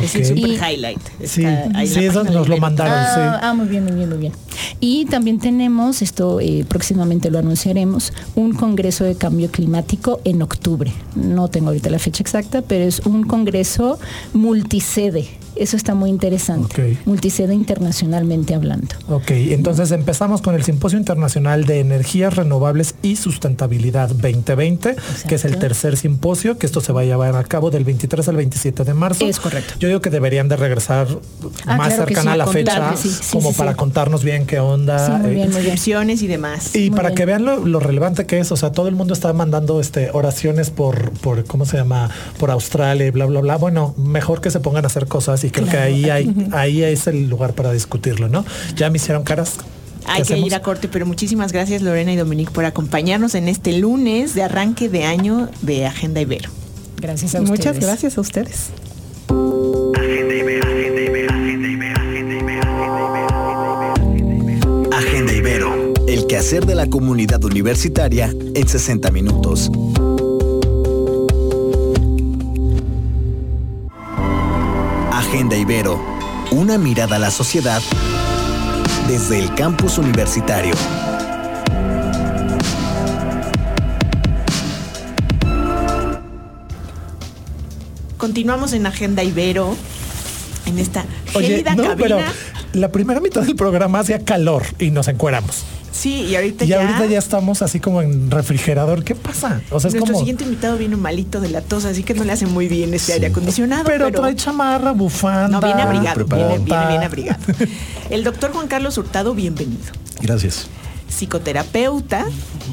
[0.00, 0.28] Es el Ok.
[0.28, 1.00] super Y- highlight.
[1.24, 1.44] Sí,
[1.86, 3.38] sí, eso nos lo mandaron, ah, sí.
[3.46, 4.32] ah, muy bien, muy bien, muy bien.
[4.80, 10.90] Y también tenemos, esto eh, próximamente lo anunciaremos, un congreso de cambio climático en octubre.
[11.16, 13.98] No tengo ahorita la fecha exacta, pero es un congreso
[14.32, 15.28] multisede.
[15.60, 16.94] Eso está muy interesante.
[16.96, 17.06] Ok.
[17.06, 18.94] Multisede internacionalmente hablando.
[19.08, 24.96] Ok, entonces empezamos con el Simposio Internacional de Energías Renovables y Sustentabilidad 2020,
[25.28, 28.26] que es el tercer simposio, que esto se va a llevar a cabo del 23
[28.28, 29.26] al 27 de marzo.
[29.26, 29.74] Es correcto.
[29.78, 31.06] Yo digo que deberían de regresar
[31.66, 33.76] Ah, más claro cercana sí, a la fecha, sí, sí, como sí, para sí.
[33.76, 35.06] contarnos bien qué onda.
[35.06, 36.10] Sí, muy eh, bien, muy bien.
[36.10, 36.74] Y demás.
[36.74, 37.16] y Muy para bien.
[37.16, 40.10] que vean lo, lo relevante que es, o sea, todo el mundo está mandando este
[40.12, 42.10] oraciones por, por ¿cómo se llama?
[42.38, 43.56] Por Australia y bla, bla, bla.
[43.56, 47.06] Bueno, mejor que se pongan a hacer cosas y creo que ahí hay, ahí es
[47.06, 48.44] el lugar para discutirlo, ¿no?
[48.76, 49.58] Ya me hicieron caras.
[50.00, 50.46] ¿Qué Hay que hacemos?
[50.46, 54.42] ir a corte, pero muchísimas gracias Lorena y Dominique por acompañarnos en este lunes de
[54.42, 56.50] arranque de año de Agenda Ibero.
[57.00, 57.58] Gracias a ustedes.
[57.58, 58.70] Muchas gracias a ustedes.
[64.92, 69.70] Agenda Ibero, el quehacer de la comunidad universitaria en 60 minutos.
[75.32, 76.04] Agenda Ibero,
[76.50, 77.80] una mirada a la sociedad
[79.06, 80.74] desde el campus universitario.
[88.16, 89.76] Continuamos en Agenda Ibero,
[90.66, 91.96] en esta Oye, gélida no, cabina.
[92.02, 92.18] pero
[92.72, 95.64] la primera mitad del programa hacía calor y nos encueramos.
[96.00, 99.04] Sí, y ahorita Y ya, ahorita ya estamos así como en refrigerador.
[99.04, 99.60] ¿Qué pasa?
[99.70, 100.18] O sea, es nuestro como.
[100.20, 103.12] siguiente invitado viene malito de la tos, así que no le hace muy bien este
[103.12, 103.84] aire acondicionado.
[103.84, 105.48] Pero, trae chamarra, bufanda.
[105.48, 107.40] No, viene abrigado, viene, viene bien abrigado.
[108.08, 109.92] El doctor Juan Carlos Hurtado, bienvenido.
[110.22, 110.68] Gracias.
[111.10, 112.24] Psicoterapeuta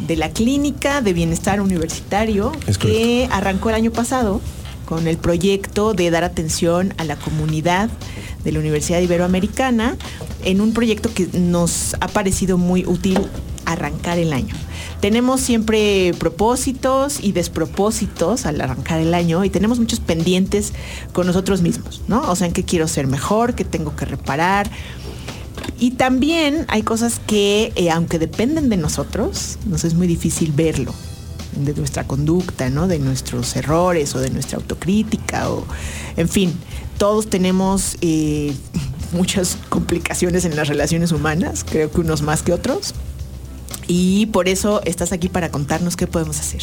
[0.07, 4.39] de la Clínica de Bienestar Universitario, Es que arrancó el año pasado
[4.85, 7.89] con el proyecto de dar atención a la comunidad
[8.45, 9.97] de la Universidad Iberoamericana
[10.47, 13.19] en un proyecto que nos ha parecido muy útil
[13.65, 14.55] arrancar el año.
[15.01, 20.71] Tenemos siempre propósitos y despropósitos al arrancar el año y tenemos muchos pendientes
[21.11, 22.21] con nosotros mismos, ¿no?
[22.31, 24.71] O sea, en qué quiero ser mejor, qué tengo que reparar.
[25.79, 30.93] Y también hay cosas que, eh, aunque dependen de nosotros, nos es muy difícil verlo,
[31.57, 32.87] de nuestra conducta, ¿no?
[32.87, 35.65] De nuestros errores o de nuestra autocrítica o,
[36.15, 36.53] en fin,
[36.97, 38.53] todos tenemos eh,
[39.11, 42.93] muchas complicaciones en las relaciones humanas, creo que unos más que otros.
[43.87, 46.61] Y por eso estás aquí para contarnos qué podemos hacer.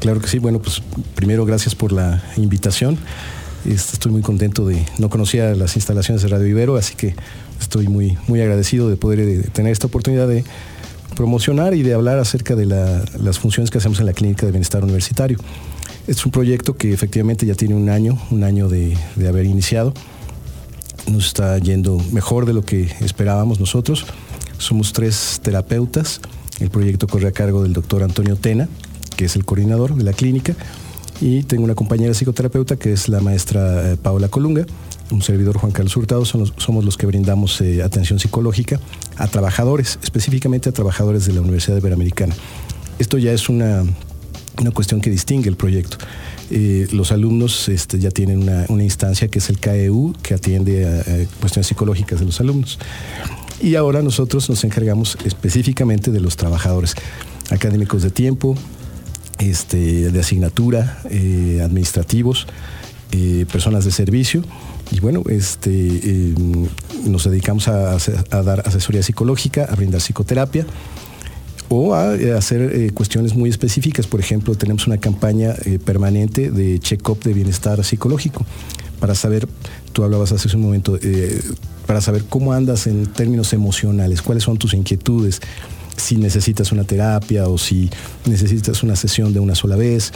[0.00, 0.82] Claro que sí, bueno, pues
[1.14, 2.98] primero gracias por la invitación.
[3.64, 7.16] Este, estoy muy contento de, no conocía las instalaciones de Radio Ibero, así que
[7.60, 10.44] estoy muy, muy agradecido de poder eh, tener esta oportunidad de
[11.16, 14.84] promocionar y de hablar acerca de las funciones que hacemos en la Clínica de Bienestar
[14.84, 15.38] Universitario.
[16.06, 19.94] Es un proyecto que efectivamente ya tiene un año, un año de, de haber iniciado.
[21.06, 24.06] Nos está yendo mejor de lo que esperábamos nosotros.
[24.58, 26.20] Somos tres terapeutas
[26.60, 28.68] el proyecto corre a cargo del doctor Antonio Tena,
[29.16, 30.54] que es el coordinador de la clínica,
[31.20, 34.64] y tengo una compañera psicoterapeuta que es la maestra eh, Paola Colunga,
[35.10, 38.80] un servidor Juan Carlos Hurtado, somos, los que brindamos eh, atención psicológica
[39.16, 42.34] a trabajadores, específicamente a trabajadores de la Universidad Iberoamericana.
[42.98, 43.84] Esto ya es una,
[44.74, 45.98] cuestión que distingue el proyecto.
[46.50, 51.40] Eh, los alumnos este, ya tienen una, instancia que es el KEU, que atiende a
[51.40, 52.78] cuestiones psicológicas de los alumnos.
[53.60, 56.94] Y ahora nosotros nos encargamos específicamente de los trabajadores
[57.50, 58.54] académicos de tiempo,
[59.38, 62.46] este, de asignatura, eh, administrativos,
[63.12, 64.42] eh, personas de servicio.
[64.92, 66.34] Y bueno, este,
[67.06, 67.96] nos dedicamos a,
[68.30, 70.64] dar asesoría psicológica, a brindar psicoterapia
[71.68, 74.06] o a, hacer cuestiones muy específicas.
[74.06, 78.44] Por ejemplo, tenemos una campaña permanente de check-up de bienestar psicológico
[79.00, 79.46] para saber,
[79.92, 80.98] tú hablabas hace un momento,
[81.86, 85.40] para saber cómo andas en términos emocionales, cuáles son tus inquietudes,
[85.96, 87.90] si necesitas una terapia o si
[88.26, 90.12] necesitas una sesión de una sola vez.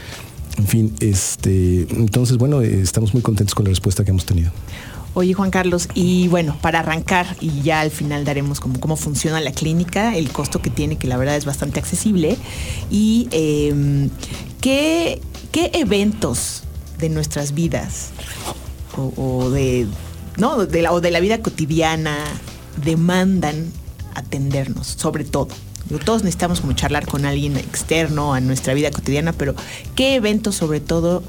[0.58, 4.50] En fin, este, entonces, bueno, estamos muy contentos con la respuesta que hemos tenido.
[5.14, 9.40] Oye, Juan Carlos, y bueno, para arrancar, y ya al final daremos como cómo funciona
[9.40, 12.36] la clínica, el costo que tiene, que la verdad es bastante accesible,
[12.90, 14.10] y em,
[14.60, 15.20] ¿qué,
[15.52, 16.62] eventos
[16.98, 18.10] de nuestras vidas
[18.96, 19.86] o de
[20.40, 20.66] ¿no?
[20.66, 22.16] De la, o de la vida cotidiana
[22.82, 23.72] demandan
[24.14, 25.48] atendernos, sobre todo.
[26.04, 29.54] Todos necesitamos como charlar con alguien externo a nuestra vida cotidiana, pero
[29.96, 31.22] ¿qué eventos sobre todo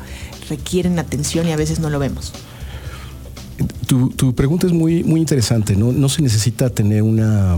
[0.50, 2.32] requieren atención y a veces no lo vemos?
[3.88, 5.76] Tu, pregunta es muy, muy interesante.
[5.76, 6.10] ¿no?
[6.10, 7.58] se necesita tener una,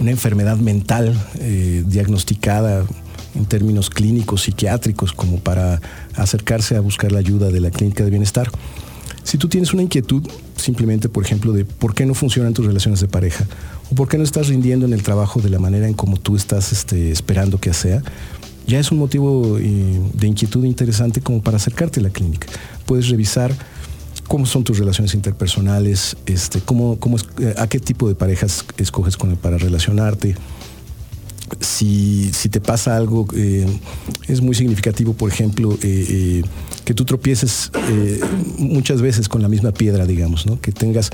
[0.00, 2.84] una enfermedad mental eh, diagnosticada
[3.34, 5.80] en términos clínicos, psiquiátricos, como para
[6.14, 8.50] acercarse a buscar la ayuda de la clínica de bienestar.
[9.24, 10.22] Si tú tienes una inquietud,
[10.56, 13.46] simplemente, por ejemplo, de por qué no funcionan tus relaciones de pareja,
[13.90, 16.36] o por qué no estás rindiendo en el trabajo de la manera en como tú
[16.36, 18.02] estás este, esperando que sea,
[18.66, 22.48] ya es un motivo eh, de inquietud interesante como para acercarte a la clínica.
[22.86, 23.54] Puedes revisar
[24.28, 29.16] cómo son tus relaciones interpersonales, este, cómo, cómo eh, a qué tipo de parejas escoges
[29.40, 30.36] para relacionarte,
[31.60, 33.66] si, te pasa algo, eh,
[34.28, 36.42] es muy significativo, por ejemplo, eh, eh,
[36.84, 37.70] que tú tropieces
[38.58, 40.60] muchas veces con la misma piedra, digamos, ¿no?
[40.60, 41.10] que tengas,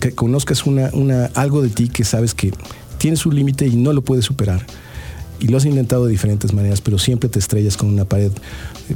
[0.00, 2.52] que conozcas una, algo de ti que sabes que
[2.98, 4.66] tienes un límite y no lo puedes superar.
[5.40, 8.32] Y lo has intentado de diferentes maneras, pero siempre te estrellas con una pared,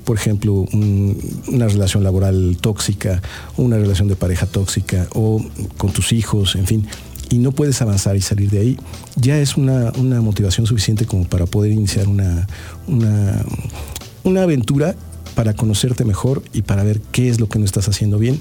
[0.05, 3.22] por ejemplo, una relación laboral tóxica,
[3.57, 5.44] una relación de pareja tóxica, o
[5.76, 6.87] con tus hijos, en fin
[7.31, 8.76] y no puedes avanzar y salir de ahí,
[9.16, 12.46] ya es una, motivación suficiente como para poder iniciar una,
[12.87, 14.96] una, aventura
[15.37, 18.40] para conocerte mejor y para ver qué es lo que no estás haciendo bien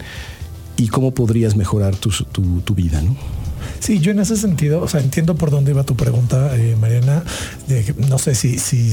[0.75, 3.15] y cómo podrías mejorar tu, tu, vida, ¿no?
[3.79, 7.23] Sí, yo en ese sentido, o sea, entiendo por dónde iba tu pregunta, eh, Mariana.
[8.09, 8.91] no sé si, si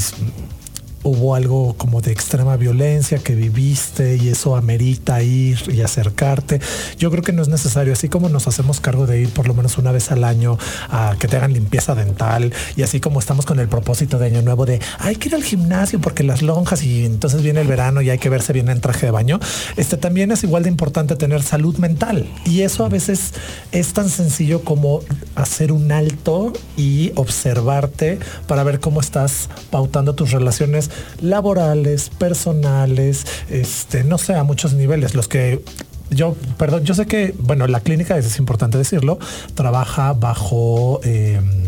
[1.06, 6.60] hubo algo como de extrema violencia que viviste y eso amerita ir y acercarte.
[6.98, 9.54] Yo creo que no es necesario, así como nos hacemos cargo de ir por lo
[9.54, 10.58] menos una vez al año
[10.90, 14.42] a que te hagan limpieza dental y así como estamos con el propósito de año
[14.42, 18.02] nuevo de hay que ir al gimnasio porque las lonjas y entonces viene el verano
[18.02, 19.38] y hay que verse bien en traje de baño.
[19.76, 23.32] Este también es igual de importante tener salud mental y eso a veces
[23.70, 25.02] es tan sencillo como
[25.36, 30.90] hacer un alto y observarte para ver cómo estás pautando tus relaciones
[31.20, 35.14] laborales, personales, este, no sé, a muchos niveles.
[35.14, 35.62] Los que
[36.10, 39.18] yo, perdón, yo sé que, bueno, la clínica, es importante decirlo,
[39.54, 41.00] trabaja bajo...
[41.02, 41.66] Em,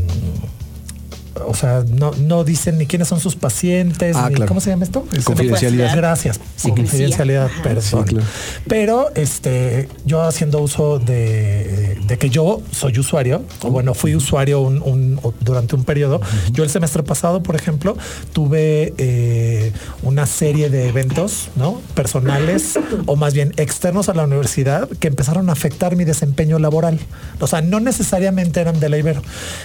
[1.47, 4.49] o sea, no, no dicen ni quiénes son sus pacientes, Ah, ni- claro.
[4.49, 5.05] ¿cómo se llama esto?
[5.25, 5.95] Confidencialidad.
[5.97, 6.41] Gracias.
[6.63, 7.83] Confidencialidad, perdón.
[7.83, 8.27] Sí, claro.
[8.69, 14.61] Pero este, yo haciendo uso de, de que yo soy usuario, o bueno, fui usuario
[14.61, 16.21] un- durante un periodo.
[16.53, 17.97] Yo el semestre pasado, por ejemplo,
[18.33, 19.73] tuve eh,
[20.03, 21.81] una serie de eventos, ¿no?
[21.95, 26.99] Personales o más bien externos a la universidad que empezaron a afectar mi desempeño laboral.
[27.41, 29.23] O sea, no necesariamente eran de la Ibero.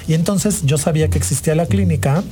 [0.08, 2.24] Y entonces yo sabía que existía la clínica.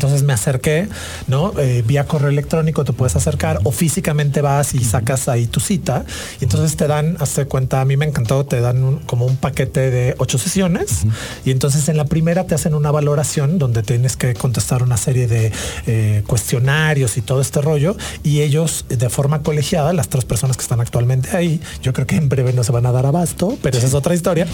[0.00, 0.88] Entonces me acerqué,
[1.28, 1.52] ¿no?
[1.58, 6.06] Eh, vía correo electrónico te puedes acercar o físicamente vas y sacas ahí tu cita.
[6.40, 9.36] Y entonces te dan, hazte cuenta, a mí me encantó, te dan un- como un
[9.36, 11.02] paquete de ocho sesiones.
[11.44, 15.26] Y entonces en la primera te hacen una valoración donde tienes que contestar una serie
[15.26, 15.52] de
[15.86, 17.94] eh, cuestionarios y todo este rollo.
[18.22, 22.16] Y ellos de forma colegiada, las tres personas que están actualmente ahí, yo creo que
[22.16, 24.46] en breve no se van a dar abasto, pero esa es otra historia,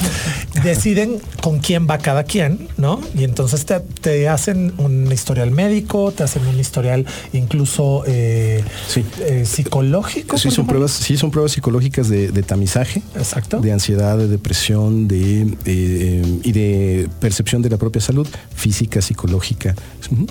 [0.65, 3.01] deciden con quién va cada quien, ¿no?
[3.15, 9.05] Y entonces te, te hacen un historial médico, te hacen un historial incluso eh, Sí.
[9.21, 10.39] eh, psicológico.
[10.39, 13.03] Sí, son pruebas, sí, son pruebas psicológicas de, de tamizaje.
[13.15, 13.61] Exacto.
[13.61, 19.75] De ansiedad, de depresión, de eh, y de percepción de la propia salud física, psicológica.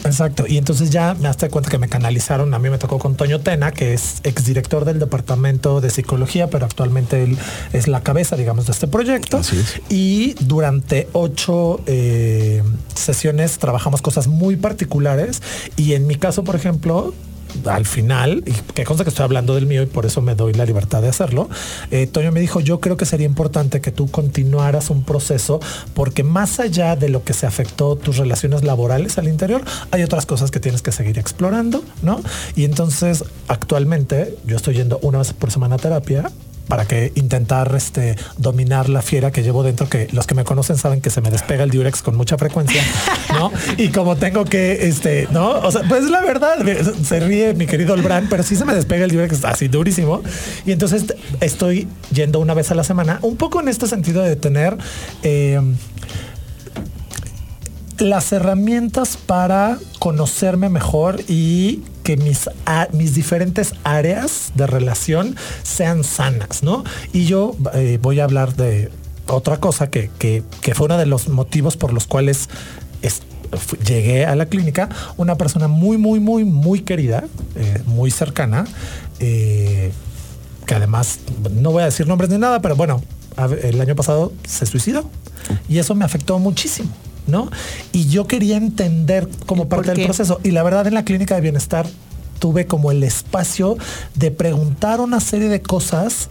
[0.05, 0.45] Exacto.
[0.47, 2.53] Y entonces ya me das cuenta que me canalizaron.
[2.55, 6.65] A mí me tocó con Toño Tena, que es exdirector del departamento de psicología, pero
[6.65, 7.37] actualmente él
[7.73, 9.37] es la cabeza, digamos, de este proyecto.
[9.37, 9.81] Así es.
[9.89, 12.63] Y durante ocho eh,
[12.95, 14.94] sesiones trabajamos cosas muy particulares.
[15.75, 17.13] Y en mi caso, por ejemplo,
[17.65, 20.53] al final, y que consta que estoy hablando del mío y por eso me doy
[20.53, 21.49] la libertad de hacerlo,
[21.91, 25.59] eh, Toño me dijo, yo creo que sería importante que tú continuaras un proceso
[25.93, 30.25] porque más allá de lo que se afectó tus relaciones laborales al interior, hay otras
[30.25, 32.21] cosas que tienes que seguir explorando, ¿no?
[32.55, 36.31] Y entonces, actualmente, yo estoy yendo una vez por semana a terapia
[36.67, 40.77] para que intentar este dominar la fiera que llevo dentro que los que me conocen
[40.77, 42.83] saben que se me despega el diurex con mucha frecuencia
[43.33, 46.57] no y como tengo que este no o sea pues la verdad
[47.03, 50.21] se ríe mi querido Olbran pero sí se me despega el diurex así durísimo.
[50.65, 51.05] Y entonces
[51.41, 54.77] estoy yendo una vez a la semana un poco en este sentido de tener
[55.23, 55.59] eh,
[57.97, 62.49] las herramientas para conocerme mejor y que mis,
[62.93, 66.83] mis diferentes áreas de relación sean sanas, ¿no?
[67.11, 68.91] Y yo eh, voy a hablar de
[69.27, 72.47] otra cosa que, que, que fue uno de los motivos por los cuales
[73.85, 78.65] llegué a la clínica, una persona muy, muy, muy, muy querida, eh, muy cercana,
[79.19, 79.91] eh,
[80.67, 81.19] que además,
[81.51, 83.03] no voy a decir nombres ni nada, pero bueno,
[83.63, 85.09] el año pasado se suicidó
[85.67, 86.89] y eso me afectó muchísimo.
[87.27, 87.49] ¿No?
[87.91, 90.39] Y yo quería entender como ¿Y por parte del proceso.
[90.43, 91.87] Y la verdad, en la clínica de bienestar
[92.39, 93.77] tuve como el espacio
[94.13, 96.29] de preguntar una serie de cosas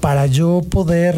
[0.00, 1.16] para yo poder,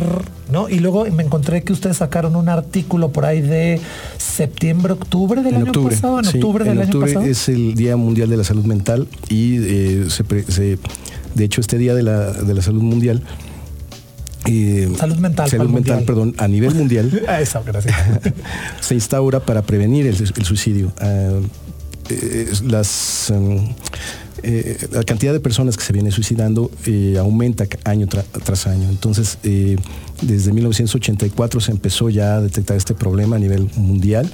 [0.51, 0.69] ¿no?
[0.69, 3.79] Y luego me encontré que ustedes sacaron un artículo por ahí de
[4.19, 7.31] septiembre, octubre del En año octubre, pasado, en sí, octubre del en año octubre pasado.
[7.31, 10.79] es el Día Mundial de la Salud Mental y eh, se, pre- se-
[11.35, 13.23] de hecho este Día de la, de la Salud Mundial
[14.51, 16.05] eh, Salud mental, salud ¿cuál mental, mundial?
[16.07, 17.95] perdón, a nivel mundial Ah, Eso, gracias.
[18.81, 20.93] se instaura para prevenir el, el suicidio.
[21.01, 21.41] Ah,
[22.11, 23.69] eh, las, em,
[24.43, 26.71] eh, la cantidad de personas que se viene suicidando
[27.19, 28.89] aumenta año tra- tras año.
[28.89, 29.39] Entonces,
[30.23, 34.29] desde 1984 se empezó ya a detectar este problema a nivel mundial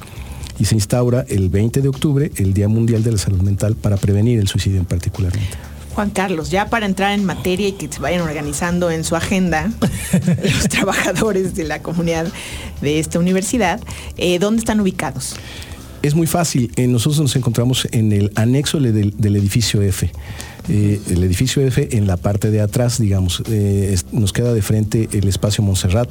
[0.59, 3.97] y se instaura el 20 de octubre el Día Mundial de la Salud Mental para
[3.99, 5.51] prevenir el suicidio en particularmente.
[5.97, 9.73] Juan Carlos, ya para entrar en materia y que se vayan organizando en su agenda
[10.43, 12.29] los trabajadores de la comunidad
[12.83, 13.81] de esta universidad,
[14.19, 15.37] eh, ¿dónde están ubicados?
[16.03, 16.71] Es muy fácil.
[16.77, 20.13] Eh, nosotros nos encontramos en el anexo del, del edificio F.
[20.69, 24.61] Eh, el edificio F en la parte de atrás, digamos, eh, es- nos queda de
[24.61, 26.11] frente el espacio Montserrat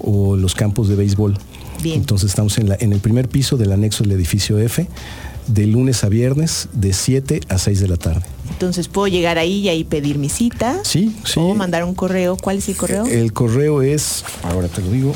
[0.00, 1.36] o los campos de béisbol.
[1.82, 1.96] Bien.
[2.00, 4.86] Entonces estamos en, la, en el primer piso del anexo del edificio F,
[5.46, 8.24] de lunes a viernes, de 7 a 6 de la tarde.
[8.50, 10.80] Entonces puedo llegar ahí y ahí pedir mi cita.
[10.84, 11.40] Sí, sí.
[11.40, 12.36] O mandar un correo.
[12.36, 13.06] ¿Cuál es el correo?
[13.06, 15.14] El correo es, ahora te lo digo,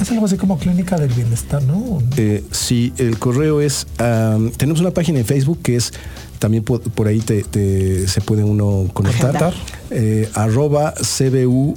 [0.00, 2.02] Es algo así como clínica del bienestar, ¿no?
[2.16, 3.86] Eh, sí, el correo es.
[3.98, 5.92] am, tenemos una página en Facebook que es.
[6.38, 9.52] También por, por ahí te, te- se puede uno conectar.
[9.90, 11.74] Eh, arroba CBU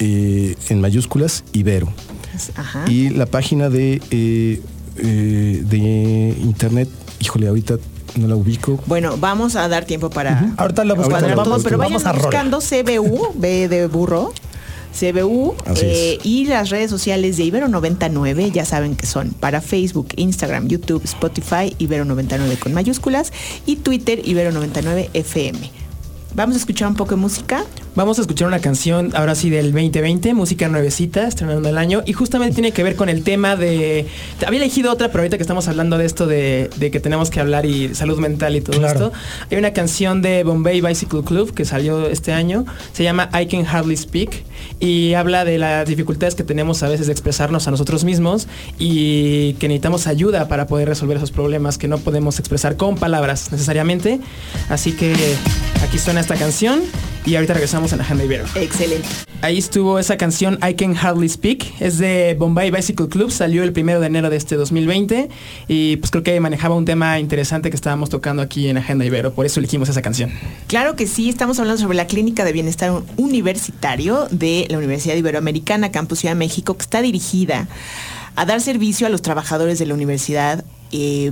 [0.00, 1.92] eh, en mayúsculas Ibero.
[2.54, 2.90] Ajá.
[2.90, 4.62] Y la página de, eh,
[4.96, 6.88] eh, de internet,
[7.20, 7.76] híjole, ahorita
[8.16, 8.80] no la ubico.
[8.86, 11.44] Bueno, vamos a dar tiempo para Ahorita lo buscamos.
[11.44, 14.32] todo, lo pero vayan Vamos buscando CBU, B de burro,
[14.98, 20.08] CBU eh, y las redes sociales de Ibero 99, ya saben que son para Facebook,
[20.16, 23.32] Instagram, YouTube, Spotify, Ibero 99 con mayúsculas
[23.66, 25.70] y Twitter, Ibero 99 FM.
[26.34, 27.64] Vamos a escuchar un poco de música.
[27.98, 32.12] Vamos a escuchar una canción ahora sí del 2020, música nuevecita, estrenando el año, y
[32.12, 34.06] justamente tiene que ver con el tema de...
[34.46, 37.40] Había elegido otra, pero ahorita que estamos hablando de esto de, de que tenemos que
[37.40, 39.06] hablar y salud mental y todo Claro.
[39.06, 39.12] esto,
[39.50, 43.66] hay una canción de Bombay Bicycle Club que salió este año, se llama I Can
[43.66, 44.44] Hardly Speak,
[44.78, 48.46] y habla de las dificultades que tenemos a veces de expresarnos a nosotros mismos
[48.78, 53.50] y que necesitamos ayuda para poder resolver esos problemas que no podemos expresar con palabras
[53.50, 54.20] necesariamente.
[54.68, 55.16] Así que
[55.82, 56.78] aquí suena esta canción
[57.24, 58.44] y ahorita regresamos la Agenda Ibero.
[58.54, 59.08] Excelente.
[59.40, 61.64] Ahí estuvo esa canción I Can Hardly Speak.
[61.80, 63.30] Es de Bombay Bicycle Club.
[63.30, 65.28] Salió el primero de enero de este 2020.
[65.68, 69.32] Y pues creo que manejaba un tema interesante que estábamos tocando aquí en Agenda Ibero.
[69.32, 70.32] Por eso elegimos esa canción.
[70.66, 75.92] Claro que sí, estamos hablando sobre la Clínica de Bienestar Universitario de la Universidad Iberoamericana,
[75.92, 77.68] Campus Ciudad de México, que está dirigida
[78.34, 80.64] a dar servicio a los trabajadores de la universidad.
[80.90, 81.30] eh,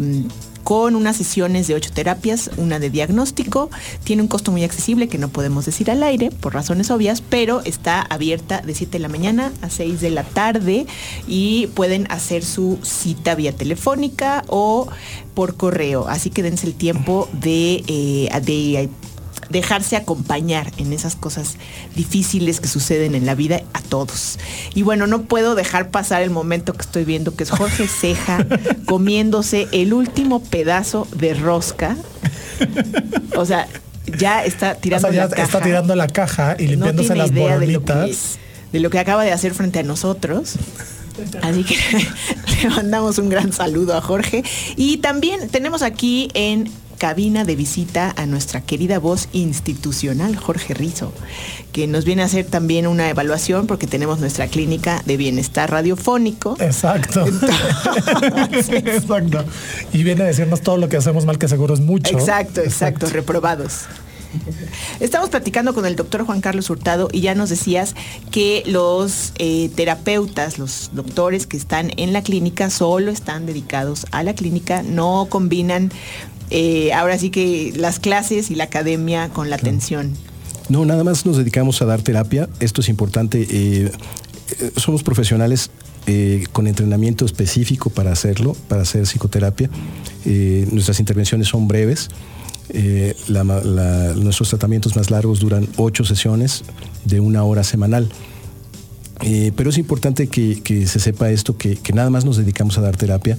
[0.67, 3.71] con unas sesiones de ocho terapias, una de diagnóstico,
[4.03, 7.62] tiene un costo muy accesible que no podemos decir al aire por razones obvias, pero
[7.64, 10.87] está abierta de 7 de la mañana a 6 de la tarde
[11.29, 14.89] y pueden hacer su cita vía telefónica o
[15.35, 16.09] por correo.
[16.09, 18.89] Así que dense el tiempo de, eh, de
[19.51, 21.57] dejarse acompañar en esas cosas
[21.95, 24.39] difíciles que suceden en la vida a todos.
[24.75, 28.47] Y bueno, no puedo dejar pasar el momento que estoy viendo, que es Jorge Ceja
[28.87, 31.97] comiéndose el último pedazo de rosca.
[33.37, 33.69] O sea,
[34.19, 35.43] ya está O tirando sea, ya la caja.
[35.43, 38.17] está tirando la caja y No limpiándose tiene las idea de lo, que,
[38.73, 40.55] de lo que acaba de hacer frente a nosotros.
[41.43, 41.77] Así que
[42.63, 44.45] le mandamos un gran saludo a Jorge.
[44.77, 51.13] Y también tenemos aquí en cabina de visita a nuestra querida voz institucional, Jorge Rizo,
[51.73, 56.57] que nos viene a hacer también una evaluación porque tenemos nuestra clínica de bienestar radiofónico.
[56.61, 57.27] Exacto.
[58.69, 59.45] exacto.
[59.93, 62.17] Y viene a decirnos todo lo que hacemos mal, que seguro es mucho.
[62.17, 63.87] Exacto, exacto, reprobados.
[65.01, 67.95] Estamos platicando con el doctor Juan Carlos Hurtado y ya nos decías
[68.31, 74.23] que los eh, terapeutas, los doctores que están en la clínica solo están dedicados a
[74.23, 75.91] la clínica, no combinan
[76.51, 80.13] eh, ahora sí que las clases y la academia con la atención.
[80.69, 82.49] No, nada más nos dedicamos a dar terapia.
[82.61, 83.47] Esto es importante.
[83.49, 83.91] eh,
[84.61, 85.71] eh, somos profesionales
[86.07, 89.69] eh, con entrenamiento específico para hacerlo, para hacer psicoterapia.
[90.25, 92.09] Eh, nuestras intervenciones son breves.
[92.71, 96.65] Eh, la ma- la- nuestros tratamientos más largos duran ocho sesiones
[97.05, 98.09] de una hora semanal.
[99.57, 102.83] Pero es importante que, que se sepa esto, que, que nada más nos dedicamos a
[102.83, 103.39] dar terapia,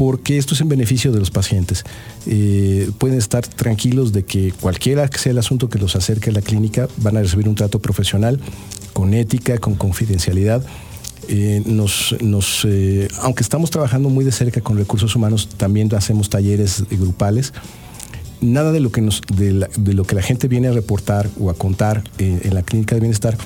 [0.00, 1.84] porque esto es en beneficio de los pacientes.
[2.26, 6.32] Eh, pueden estar tranquilos de que cualquiera que sea el asunto que los acerque a
[6.32, 8.40] la clínica, van a recibir un trato profesional,
[8.94, 10.64] con ética, con confidencialidad.
[11.28, 16.30] Eh, nos, nos, eh, aunque estamos trabajando muy de cerca con recursos humanos, también hacemos
[16.30, 17.52] talleres grupales.
[18.40, 21.28] Nada de lo que, nos, de, la- de lo que la gente viene a reportar
[21.38, 23.36] o a contar eh, en la clínica de bienestar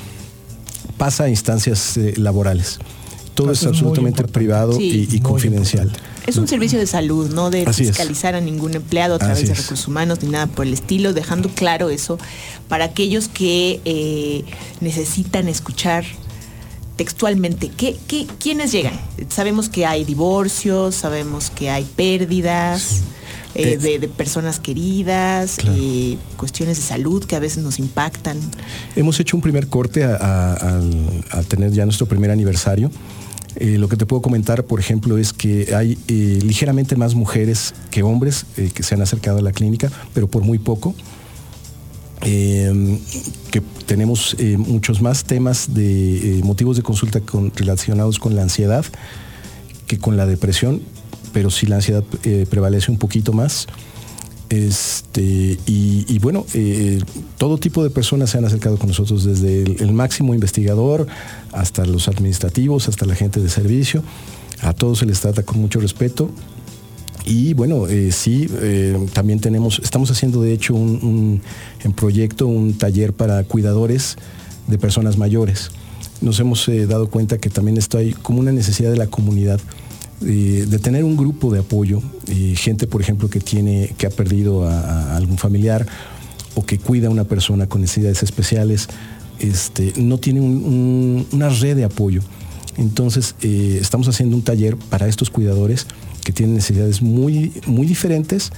[0.99, 2.79] pasa a instancias eh, laborales.
[3.35, 5.09] Todo es absolutamente privado Sí.
[5.11, 5.91] y, confidencial.
[6.27, 7.89] Es un servicio de salud, no de Así es.
[7.89, 9.59] fiscalizar a ningún empleado a través Así de es.
[9.59, 12.19] recursos humanos ni nada por el estilo, dejando claro eso
[12.69, 14.45] para aquellos que eh,
[14.81, 16.05] necesitan escuchar
[16.97, 17.71] textualmente.
[17.77, 18.95] ¿Qué, qué, quiénes llegan?
[19.29, 23.03] Sabemos que hay divorcios, sabemos que hay pérdidas.
[23.57, 25.77] eh, Eh, de, de personas queridas, Claro.
[25.81, 28.37] eh, cuestiones de salud que a veces nos impactan.
[28.97, 32.91] Hemos hecho un primer corte al tener ya nuestro primer aniversario.
[33.57, 37.75] Eh, lo que te puedo comentar, por ejemplo, es que hay eh, ligeramente más mujeres
[37.91, 40.95] que hombres eh, que se han acercado a la clínica, pero por muy poco.
[42.23, 42.99] Eh,
[43.51, 48.85] que tenemos muchos más temas de motivos de consulta con- relacionados con la ansiedad
[49.87, 50.81] que con la depresión,
[51.35, 52.03] pero sí la ansiedad
[52.49, 53.67] prevalece un poquito más.
[54.51, 57.01] Este, y, y bueno, eh,
[57.39, 61.07] todo tipo de personas se han acercado con nosotros, desde el, máximo investigador
[61.53, 64.03] hasta los administrativos, hasta la gente de servicio.
[64.61, 66.31] A todos se les trata con mucho respeto.
[67.27, 71.41] Y bueno, eh, sí, eh, también tenemos, estamos haciendo de hecho un, un-
[71.83, 74.17] en proyecto un taller para cuidadores
[74.67, 75.71] de personas mayores.
[76.21, 79.59] Nos hemos eh, dado cuenta que también esto hay como una necesidad de la comunidad
[80.21, 82.01] de tener un grupo de apoyo,
[82.55, 85.87] gente por ejemplo que tiene, que ha perdido a, algún familiar
[86.55, 88.89] o que cuida a una persona con necesidades especiales,
[89.41, 92.23] este, no tiene un- un- una red de apoyo.
[92.77, 95.87] Entonces, eh, estamos haciendo un taller para estos cuidadores
[96.23, 98.51] que tienen necesidades muy, muy diferentes,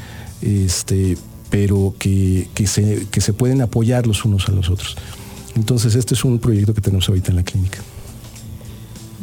[0.43, 1.17] este,
[1.51, 4.97] pero que, que se, que se pueden apoyar los unos a los otros.
[5.55, 7.79] Entonces, este es un proyecto que tenemos ahorita en la clínica.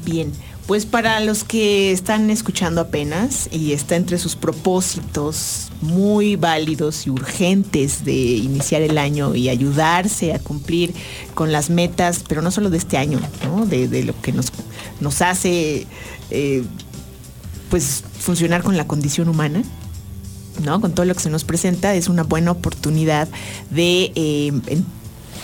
[0.06, 0.32] Bien,
[0.68, 7.10] Pues para los que están escuchando apenas y está entre sus propósitos muy válidos y
[7.10, 10.94] urgentes de iniciar el año y ayudarse a cumplir
[11.34, 13.66] con las metas, pero no solo de este año, ¿no?
[13.66, 14.54] de, lo que nos,
[15.02, 15.86] nos hace
[16.30, 16.64] eh,
[17.70, 19.64] pues funcionar con la condición humana.
[20.64, 20.80] ¿no?
[20.80, 23.28] Con todo lo que se nos presenta, es una buena oportunidad
[23.72, 24.52] de eh,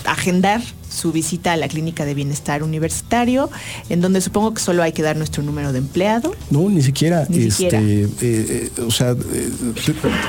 [0.06, 3.50] agendar su visita a la clínica de bienestar universitario,
[3.89, 6.34] en donde supongo que solo hay que dar nuestro número de empleado.
[6.50, 7.26] No, ni siquiera.
[7.30, 7.82] Ni este, siquiera.
[7.82, 9.52] eh, eh, o sea, eh,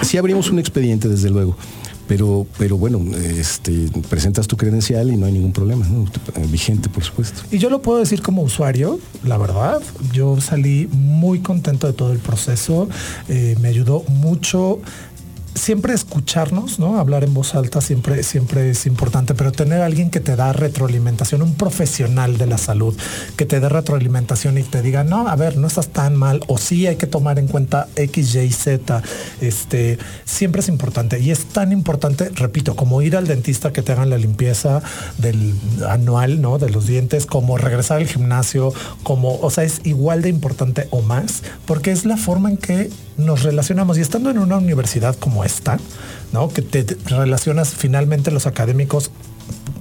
[0.02, 1.56] sí abrimos un expediente, desde luego.
[2.06, 6.06] Pero, pero bueno, este, presentas tu credencial y no hay ningún problema, ¿no?
[6.48, 7.42] Vigente, por supuesto.
[7.52, 9.80] Y yo lo puedo decir como usuario, la verdad,
[10.12, 12.88] yo salí muy contento de todo el proceso,
[13.28, 14.80] eh, me ayudó mucho.
[15.54, 16.98] Siempre escucharnos, ¿no?
[16.98, 20.52] Hablar en voz alta siempre, siempre es importante, pero tener a alguien que te da
[20.52, 22.96] retroalimentación, un profesional de la salud,
[23.36, 26.56] que te dé retroalimentación y te diga, no, a ver, no estás tan mal, o
[26.56, 29.02] sí hay que tomar en cuenta X, Y, Z,
[29.40, 31.18] este, siempre es importante.
[31.18, 34.82] Y es tan importante, repito, como ir al dentista que te hagan la limpieza
[35.18, 35.54] del
[35.88, 36.58] anual, ¿no?
[36.58, 38.72] De los dientes, como regresar al gimnasio,
[39.02, 42.90] como, o sea, es igual de importante o más, porque es la forma en que
[43.16, 43.98] nos relacionamos.
[43.98, 45.39] Y estando en una universidad como
[46.32, 46.48] ¿no?
[46.48, 49.10] Que te relacionas finalmente los académicos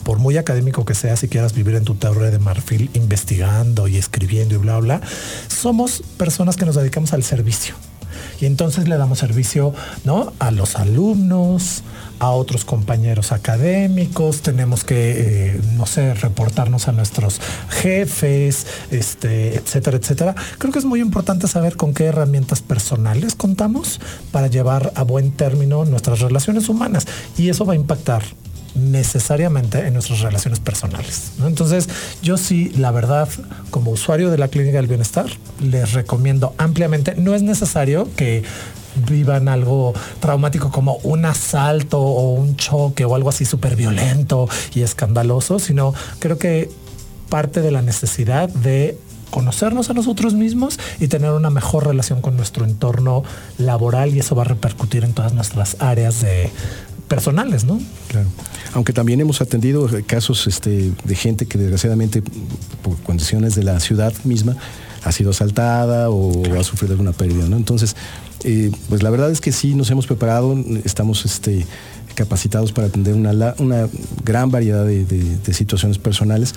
[0.04, 3.98] por muy académico que sea, si quieras vivir en tu torre de marfil investigando y
[3.98, 5.02] escribiendo y bla, bla,
[5.48, 7.76] somos personas que nos dedicamos al servicio.
[8.42, 9.74] Y entonces le damos servicio
[10.06, 10.34] ¿no?
[10.40, 11.84] a los alumnos,
[12.20, 17.40] a otros compañeros académicos, tenemos que, eh, no sé, reportarnos a nuestros
[17.70, 20.36] jefes, este, etcétera, etcétera.
[20.58, 24.00] Creo que es muy importante saber con qué herramientas personales contamos
[24.32, 27.08] para llevar a buen término nuestras relaciones humanas.
[27.38, 28.24] Y eso va a impactar
[28.76, 31.32] necesariamente en nuestras relaciones personales.
[31.46, 31.90] Entonces,
[32.22, 33.28] yo sí, la verdad,
[33.70, 35.28] como usuario de la Clínica del Bienestar,
[35.60, 37.16] les recomiendo ampliamente.
[37.16, 38.44] No es necesario que
[39.08, 44.82] vivan algo traumático como un asalto o un choque o algo así súper violento y
[44.82, 46.70] escandaloso, sino creo que
[47.30, 48.98] parte de la necesidad de
[49.30, 53.24] conocernos a nosotros mismos y tener una mejor relación con nuestro entorno
[53.58, 56.50] laboral y eso va a repercutir en todas nuestras áreas de
[57.08, 57.80] personales, ¿no?
[58.08, 58.28] Claro.
[58.74, 62.22] Aunque también hemos atendido casos este, de gente que desgraciadamente
[62.82, 64.56] por condiciones de la ciudad misma
[65.04, 67.58] ha sido asaltada o ha sufrido alguna pérdida, ¿no?
[67.58, 67.96] Entonces,
[68.44, 71.66] eh, pues la verdad es que sí nos hemos preparado, estamos este,
[72.16, 73.88] capacitados para atender una, una
[74.24, 76.54] gran variedad de, situaciones personales.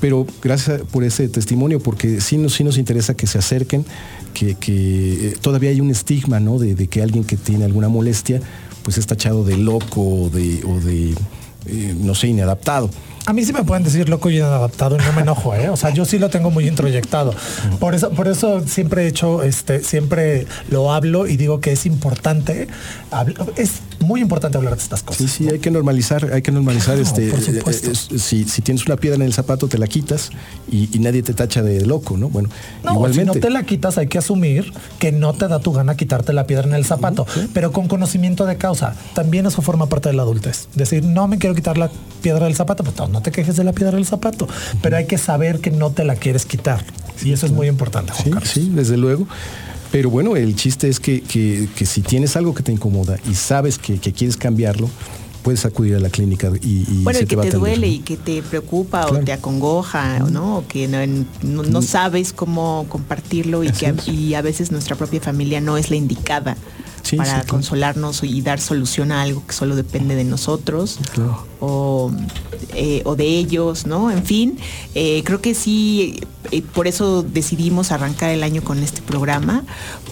[0.00, 3.84] Pero gracias por ese testimonio, porque sí nos, sí nos interesa que se acerquen,
[4.34, 6.58] que, que, eh, todavía hay un estigma, ¿no?
[6.58, 8.40] De, que alguien que tiene alguna molestia,
[8.82, 10.78] pues es tachado de loco o de, o
[11.66, 12.90] eh, no sé, inadaptado.
[13.26, 15.68] A mí sí me pueden decir loco y inadaptado y no me enojo, ¿eh?
[15.68, 17.34] O sea, yo sí lo tengo muy introyectado.
[17.80, 21.86] Por eso, por eso siempre he hecho, este, siempre lo hablo y digo que es
[21.86, 22.68] importante,
[24.00, 25.18] muy importante hablar de estas cosas.
[25.30, 27.28] Sí, sí, hay que normalizar, hay que normalizar Claro, este.
[27.30, 27.88] por eh, supuesto.
[27.88, 30.30] eh, es- si, si tienes una piedra en el zapato, te la quitas
[30.70, 32.28] y, y nadie te tacha de loco, ¿no?
[32.28, 32.48] Bueno,
[32.84, 33.32] No, igualmente.
[33.32, 36.32] si no te la quitas, hay que asumir que no te da tu gana quitarte
[36.32, 38.94] la piedra en el zapato, pero con conocimiento de causa.
[39.14, 40.68] También eso forma parte de la adultez.
[40.74, 41.90] Decir, no me quiero quitar la
[42.22, 44.48] piedra del zapato, pues no, no te quejes de la piedra del zapato,
[44.82, 46.84] pero hay que saber que no te la quieres quitar.
[47.24, 48.48] Y eso es muy importante, Juan Sí, Carlos.
[48.50, 49.26] sí, desde luego.
[49.96, 53.34] Pero bueno, el chiste es que, que- que si tienes algo que te incomoda y
[53.34, 54.90] sabes que, que quieres cambiarlo,
[55.42, 57.86] puedes acudir a la clínica y, y Bueno, se y que va te atender, duele
[57.86, 57.92] ¿no?
[57.94, 60.58] y que te preocupa o te acongoja, o ¿no?
[60.58, 60.98] O que no,
[61.42, 65.62] no- no sabes cómo compartirlo y Así que a, y a veces nuestra propia familia
[65.62, 66.58] no es la indicada
[67.06, 67.48] Sí, para sí, claro.
[67.48, 71.46] consolarnos y dar solución a algo que solo depende de nosotros Claro.
[71.60, 72.10] o,
[72.74, 74.10] eh, o de ellos, ¿no?
[74.10, 74.58] En fin,
[74.94, 79.62] eh, creo que sí, eh, por eso decidimos arrancar el año con este programa,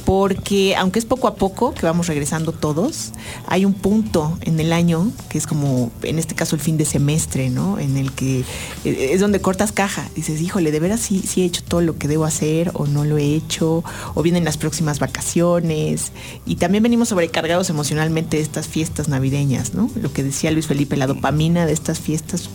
[0.05, 3.13] porque aunque es poco a poco que vamos regresando todos,
[3.49, 6.85] hay un punto en el año que es como, en este caso, el fin de
[6.85, 7.79] semestre, ¿no?
[7.79, 8.45] En el que
[8.85, 10.09] es donde cortas caja.
[10.15, 13.05] Dices, híjole, de veras sí, sí he hecho todo lo que debo hacer o no
[13.05, 13.83] lo he hecho,
[14.15, 16.13] o vienen las próximas vacaciones.
[16.47, 19.91] Y también venimos sobrecargados emocionalmente de estas fiestas navideñas, ¿no?
[20.01, 22.49] Lo que decía Luis Felipe, la dopamina de estas fiestas,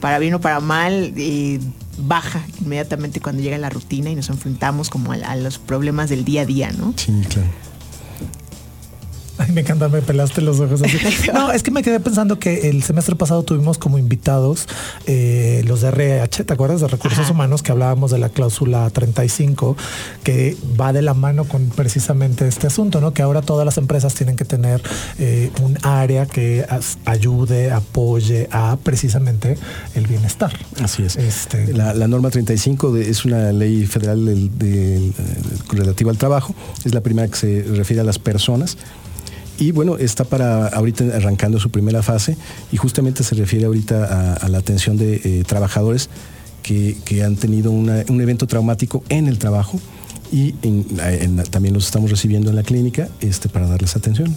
[0.00, 1.60] para bien o para mal, eh,
[1.98, 6.24] baja inmediatamente cuando llega la rutina y nos enfrentamos como a, a los problemas del
[6.24, 6.94] día a día, ¿no?
[6.96, 7.48] Sí, claro.
[9.38, 10.96] Ay, me encanta, me pelaste los ojos así.
[11.34, 14.66] No, es que me quedé pensando que el semestre pasado tuvimos como invitados
[15.06, 16.80] eh, los de RH, ¿te acuerdas?
[16.80, 19.76] De Recursos Humanos, que hablábamos de la cláusula 35,
[20.24, 23.12] que va de la mano con precisamente este asunto, ¿no?
[23.12, 24.80] Que ahora todas las empresas tienen que tener
[25.18, 29.58] eh, un área que as- ayude, apoye a precisamente
[29.94, 30.52] el bienestar.
[30.82, 31.16] Así es.
[31.16, 35.12] Este, La, la norma 35 de- es una ley federal del- del, eh,
[35.72, 36.54] relativa al trabajo.
[36.84, 38.76] Es la primera que se refiere a las personas.
[39.58, 42.36] Y bueno, está para ahorita arrancando su primera fase
[42.72, 46.08] y justamente se refiere ahorita a, la atención de eh, trabajadores
[46.62, 49.80] que, que han tenido una- un evento traumático en el trabajo
[50.32, 50.52] y
[51.50, 54.34] también los estamos recibiendo en la clínica este, para darles atención.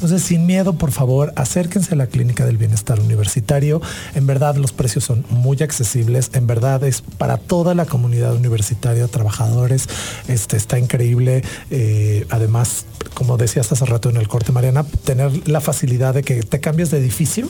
[0.00, 3.82] Entonces, sin miedo, por favor, acérquense a la Clínica del Bienestar Universitario.
[4.14, 6.30] En verdad, los precios son muy accesibles.
[6.32, 9.88] En verdad, es para toda la comunidad universitaria, trabajadores.
[10.26, 11.44] Este está increíble.
[11.70, 16.42] Eh, además, como decías hace rato en el corte, Mariana, tener la facilidad de que
[16.44, 17.46] te cambies de edificio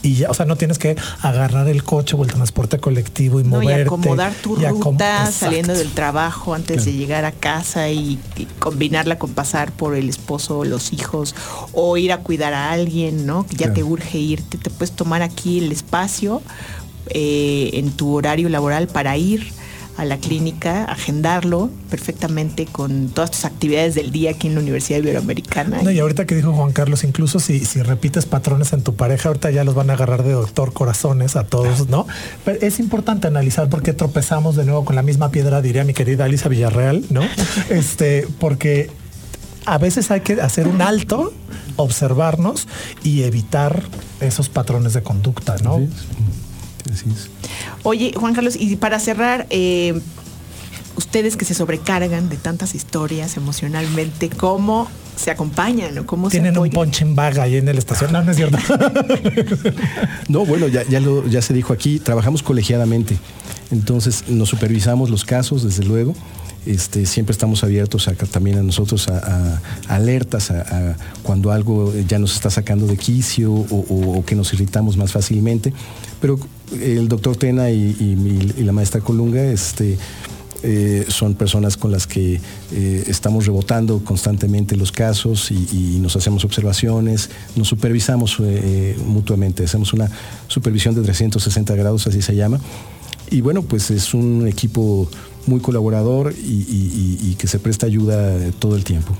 [0.00, 3.44] y ya, o sea, no tienes que agarrar el coche o el transporte colectivo y
[3.44, 3.82] No, y moverte.
[3.82, 5.44] acomodar tu y acom- ruta Exacto.
[5.44, 10.08] saliendo del trabajo antes de llegar a casa y, y combinarla con pasar por el
[10.08, 11.34] esposo o los hijos
[11.72, 13.44] o ir a cuidar a alguien, ¿no?
[13.46, 13.74] Que ya Claro.
[13.74, 16.40] te urge irte, te puedes tomar aquí el espacio
[17.10, 19.52] eh, en tu horario laboral para ir
[19.98, 25.00] a la clínica, agendarlo perfectamente con todas tus actividades del día aquí en la Universidad
[25.00, 25.82] Iberoamericana.
[25.82, 29.28] No, y ahorita que dijo Juan Carlos, incluso si, si repites patrones en tu pareja,
[29.28, 32.06] ahorita ya los van a agarrar de doctor corazones a todos, ¿no?
[32.44, 35.92] Pero es importante analizar por qué tropezamos de nuevo con la misma piedra, diría mi
[35.92, 37.20] querida Alisa Villarreal, ¿no?
[37.68, 38.90] Este, porque
[39.66, 41.32] a veces hay que hacer un alto,
[41.76, 42.66] observarnos
[43.02, 43.82] y evitar
[44.20, 45.74] esos patrones de conducta, ¿no?
[45.76, 46.92] Así es.
[47.00, 47.30] Así es.
[47.82, 50.00] Oye, Juan Carlos, y para cerrar, eh,
[50.96, 56.60] ustedes que se sobrecargan de tantas historias emocionalmente, ¿cómo se acompañan o cómo Tienen se
[56.60, 56.74] un apoyan?
[56.90, 58.12] punching bag ahí en el estación.
[58.12, 58.58] No, no es cierto.
[60.28, 63.16] No, bueno, ya, ya, lo- ya se dijo aquí, trabajamos colegiadamente.
[63.70, 66.14] Entonces nos supervisamos los casos, desde luego.
[66.64, 72.50] Este, siempre estamos abiertos también a nosotros a, alertas a, cuando algo ya nos está
[72.50, 75.72] sacando de quicio o, que nos irritamos más fácilmente.
[76.20, 76.38] Pero
[76.80, 79.98] el doctor Tena y, la maestra Colunga este,
[80.62, 82.40] eh, son personas con las que
[82.70, 89.64] eh, estamos rebotando constantemente los casos y, y nos hacemos observaciones, nos supervisamos eh, mutuamente,
[89.64, 90.08] hacemos una
[90.46, 92.60] supervisión de 360 grados, así se llama.
[93.32, 95.08] Y bueno, pues es un equipo
[95.46, 96.52] muy colaborador y,
[97.30, 99.12] y- que se presta ayuda todo el tiempo.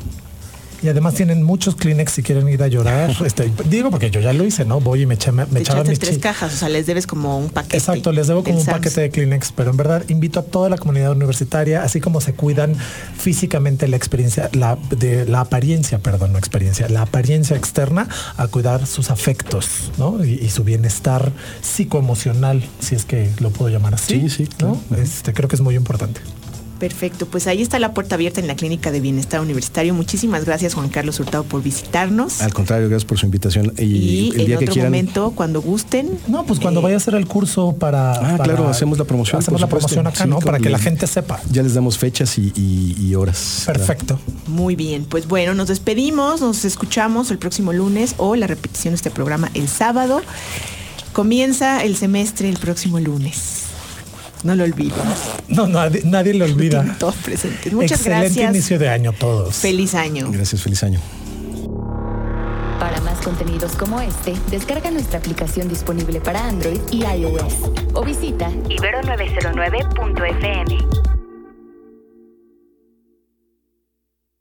[0.83, 3.11] Y además tienen muchos Kleenex si quieren ir a llorar.
[3.25, 4.81] Este, digo porque yo ya lo hice, ¿no?
[4.81, 7.39] Voy y me, echa- me Te echaba mis tres cajas, o sea, les debes como
[7.39, 7.77] un paquete.
[7.77, 8.79] Exacto, les debo como un Sams.
[8.79, 12.35] paquete de Kleenex, pero en verdad invito a toda la comunidad universitaria, así como se
[12.35, 12.75] cuidan
[13.17, 18.87] físicamente la experiencia, la, de la apariencia, perdón, no experiencia, la apariencia externa, a cuidar
[18.87, 20.25] sus afectos, ¿no?
[20.25, 24.21] Y, y su bienestar psicoemocional, si es que lo puedo llamar así.
[24.21, 24.81] Sí, sí, ¿no?
[24.89, 25.03] claro.
[25.03, 26.21] Este, creo que es muy importante.
[26.83, 29.95] Perfecto, pues ahí está la puerta abierta en la Clínica de Bienestar Universitario.
[29.95, 32.41] Muchísimas gracias, Juan Carlos Hurtado, por visitarnos.
[32.43, 33.73] Al contrario, gracias por su invitación.
[33.79, 34.91] Y, y el en día que otro quieran.
[34.91, 36.19] momento, cuando gusten.
[36.27, 38.15] No, pues cuando eh, vaya a hacer el curso para...
[38.15, 40.41] Ah, para- claro, hacemos la promoción, Hacemos la promoción acá, Sí, ¿no?
[40.41, 41.39] Para que la gente sepa.
[41.53, 43.63] Ya les damos fechas y, y- y horas.
[43.65, 44.19] Perfecto.
[44.49, 48.97] Muy bien, pues bueno, nos despedimos, nos escuchamos el próximo lunes o la repetición de
[48.97, 50.21] este programa el sábado.
[51.13, 53.62] Comienza el semestre el próximo lunes.
[54.43, 54.99] No lo olviden.
[55.49, 56.97] No, nadie, nadie lo olvida.
[56.99, 57.71] Todos presentes.
[57.75, 58.55] Muchas Excelente gracias.
[58.55, 59.55] inicio de año todos.
[59.57, 60.31] Feliz año.
[60.33, 60.99] Gracias, feliz año.
[62.81, 67.53] Para más contenidos como este, descarga nuestra aplicación disponible para Android y iOS
[67.93, 70.79] o visita ibero909.fm.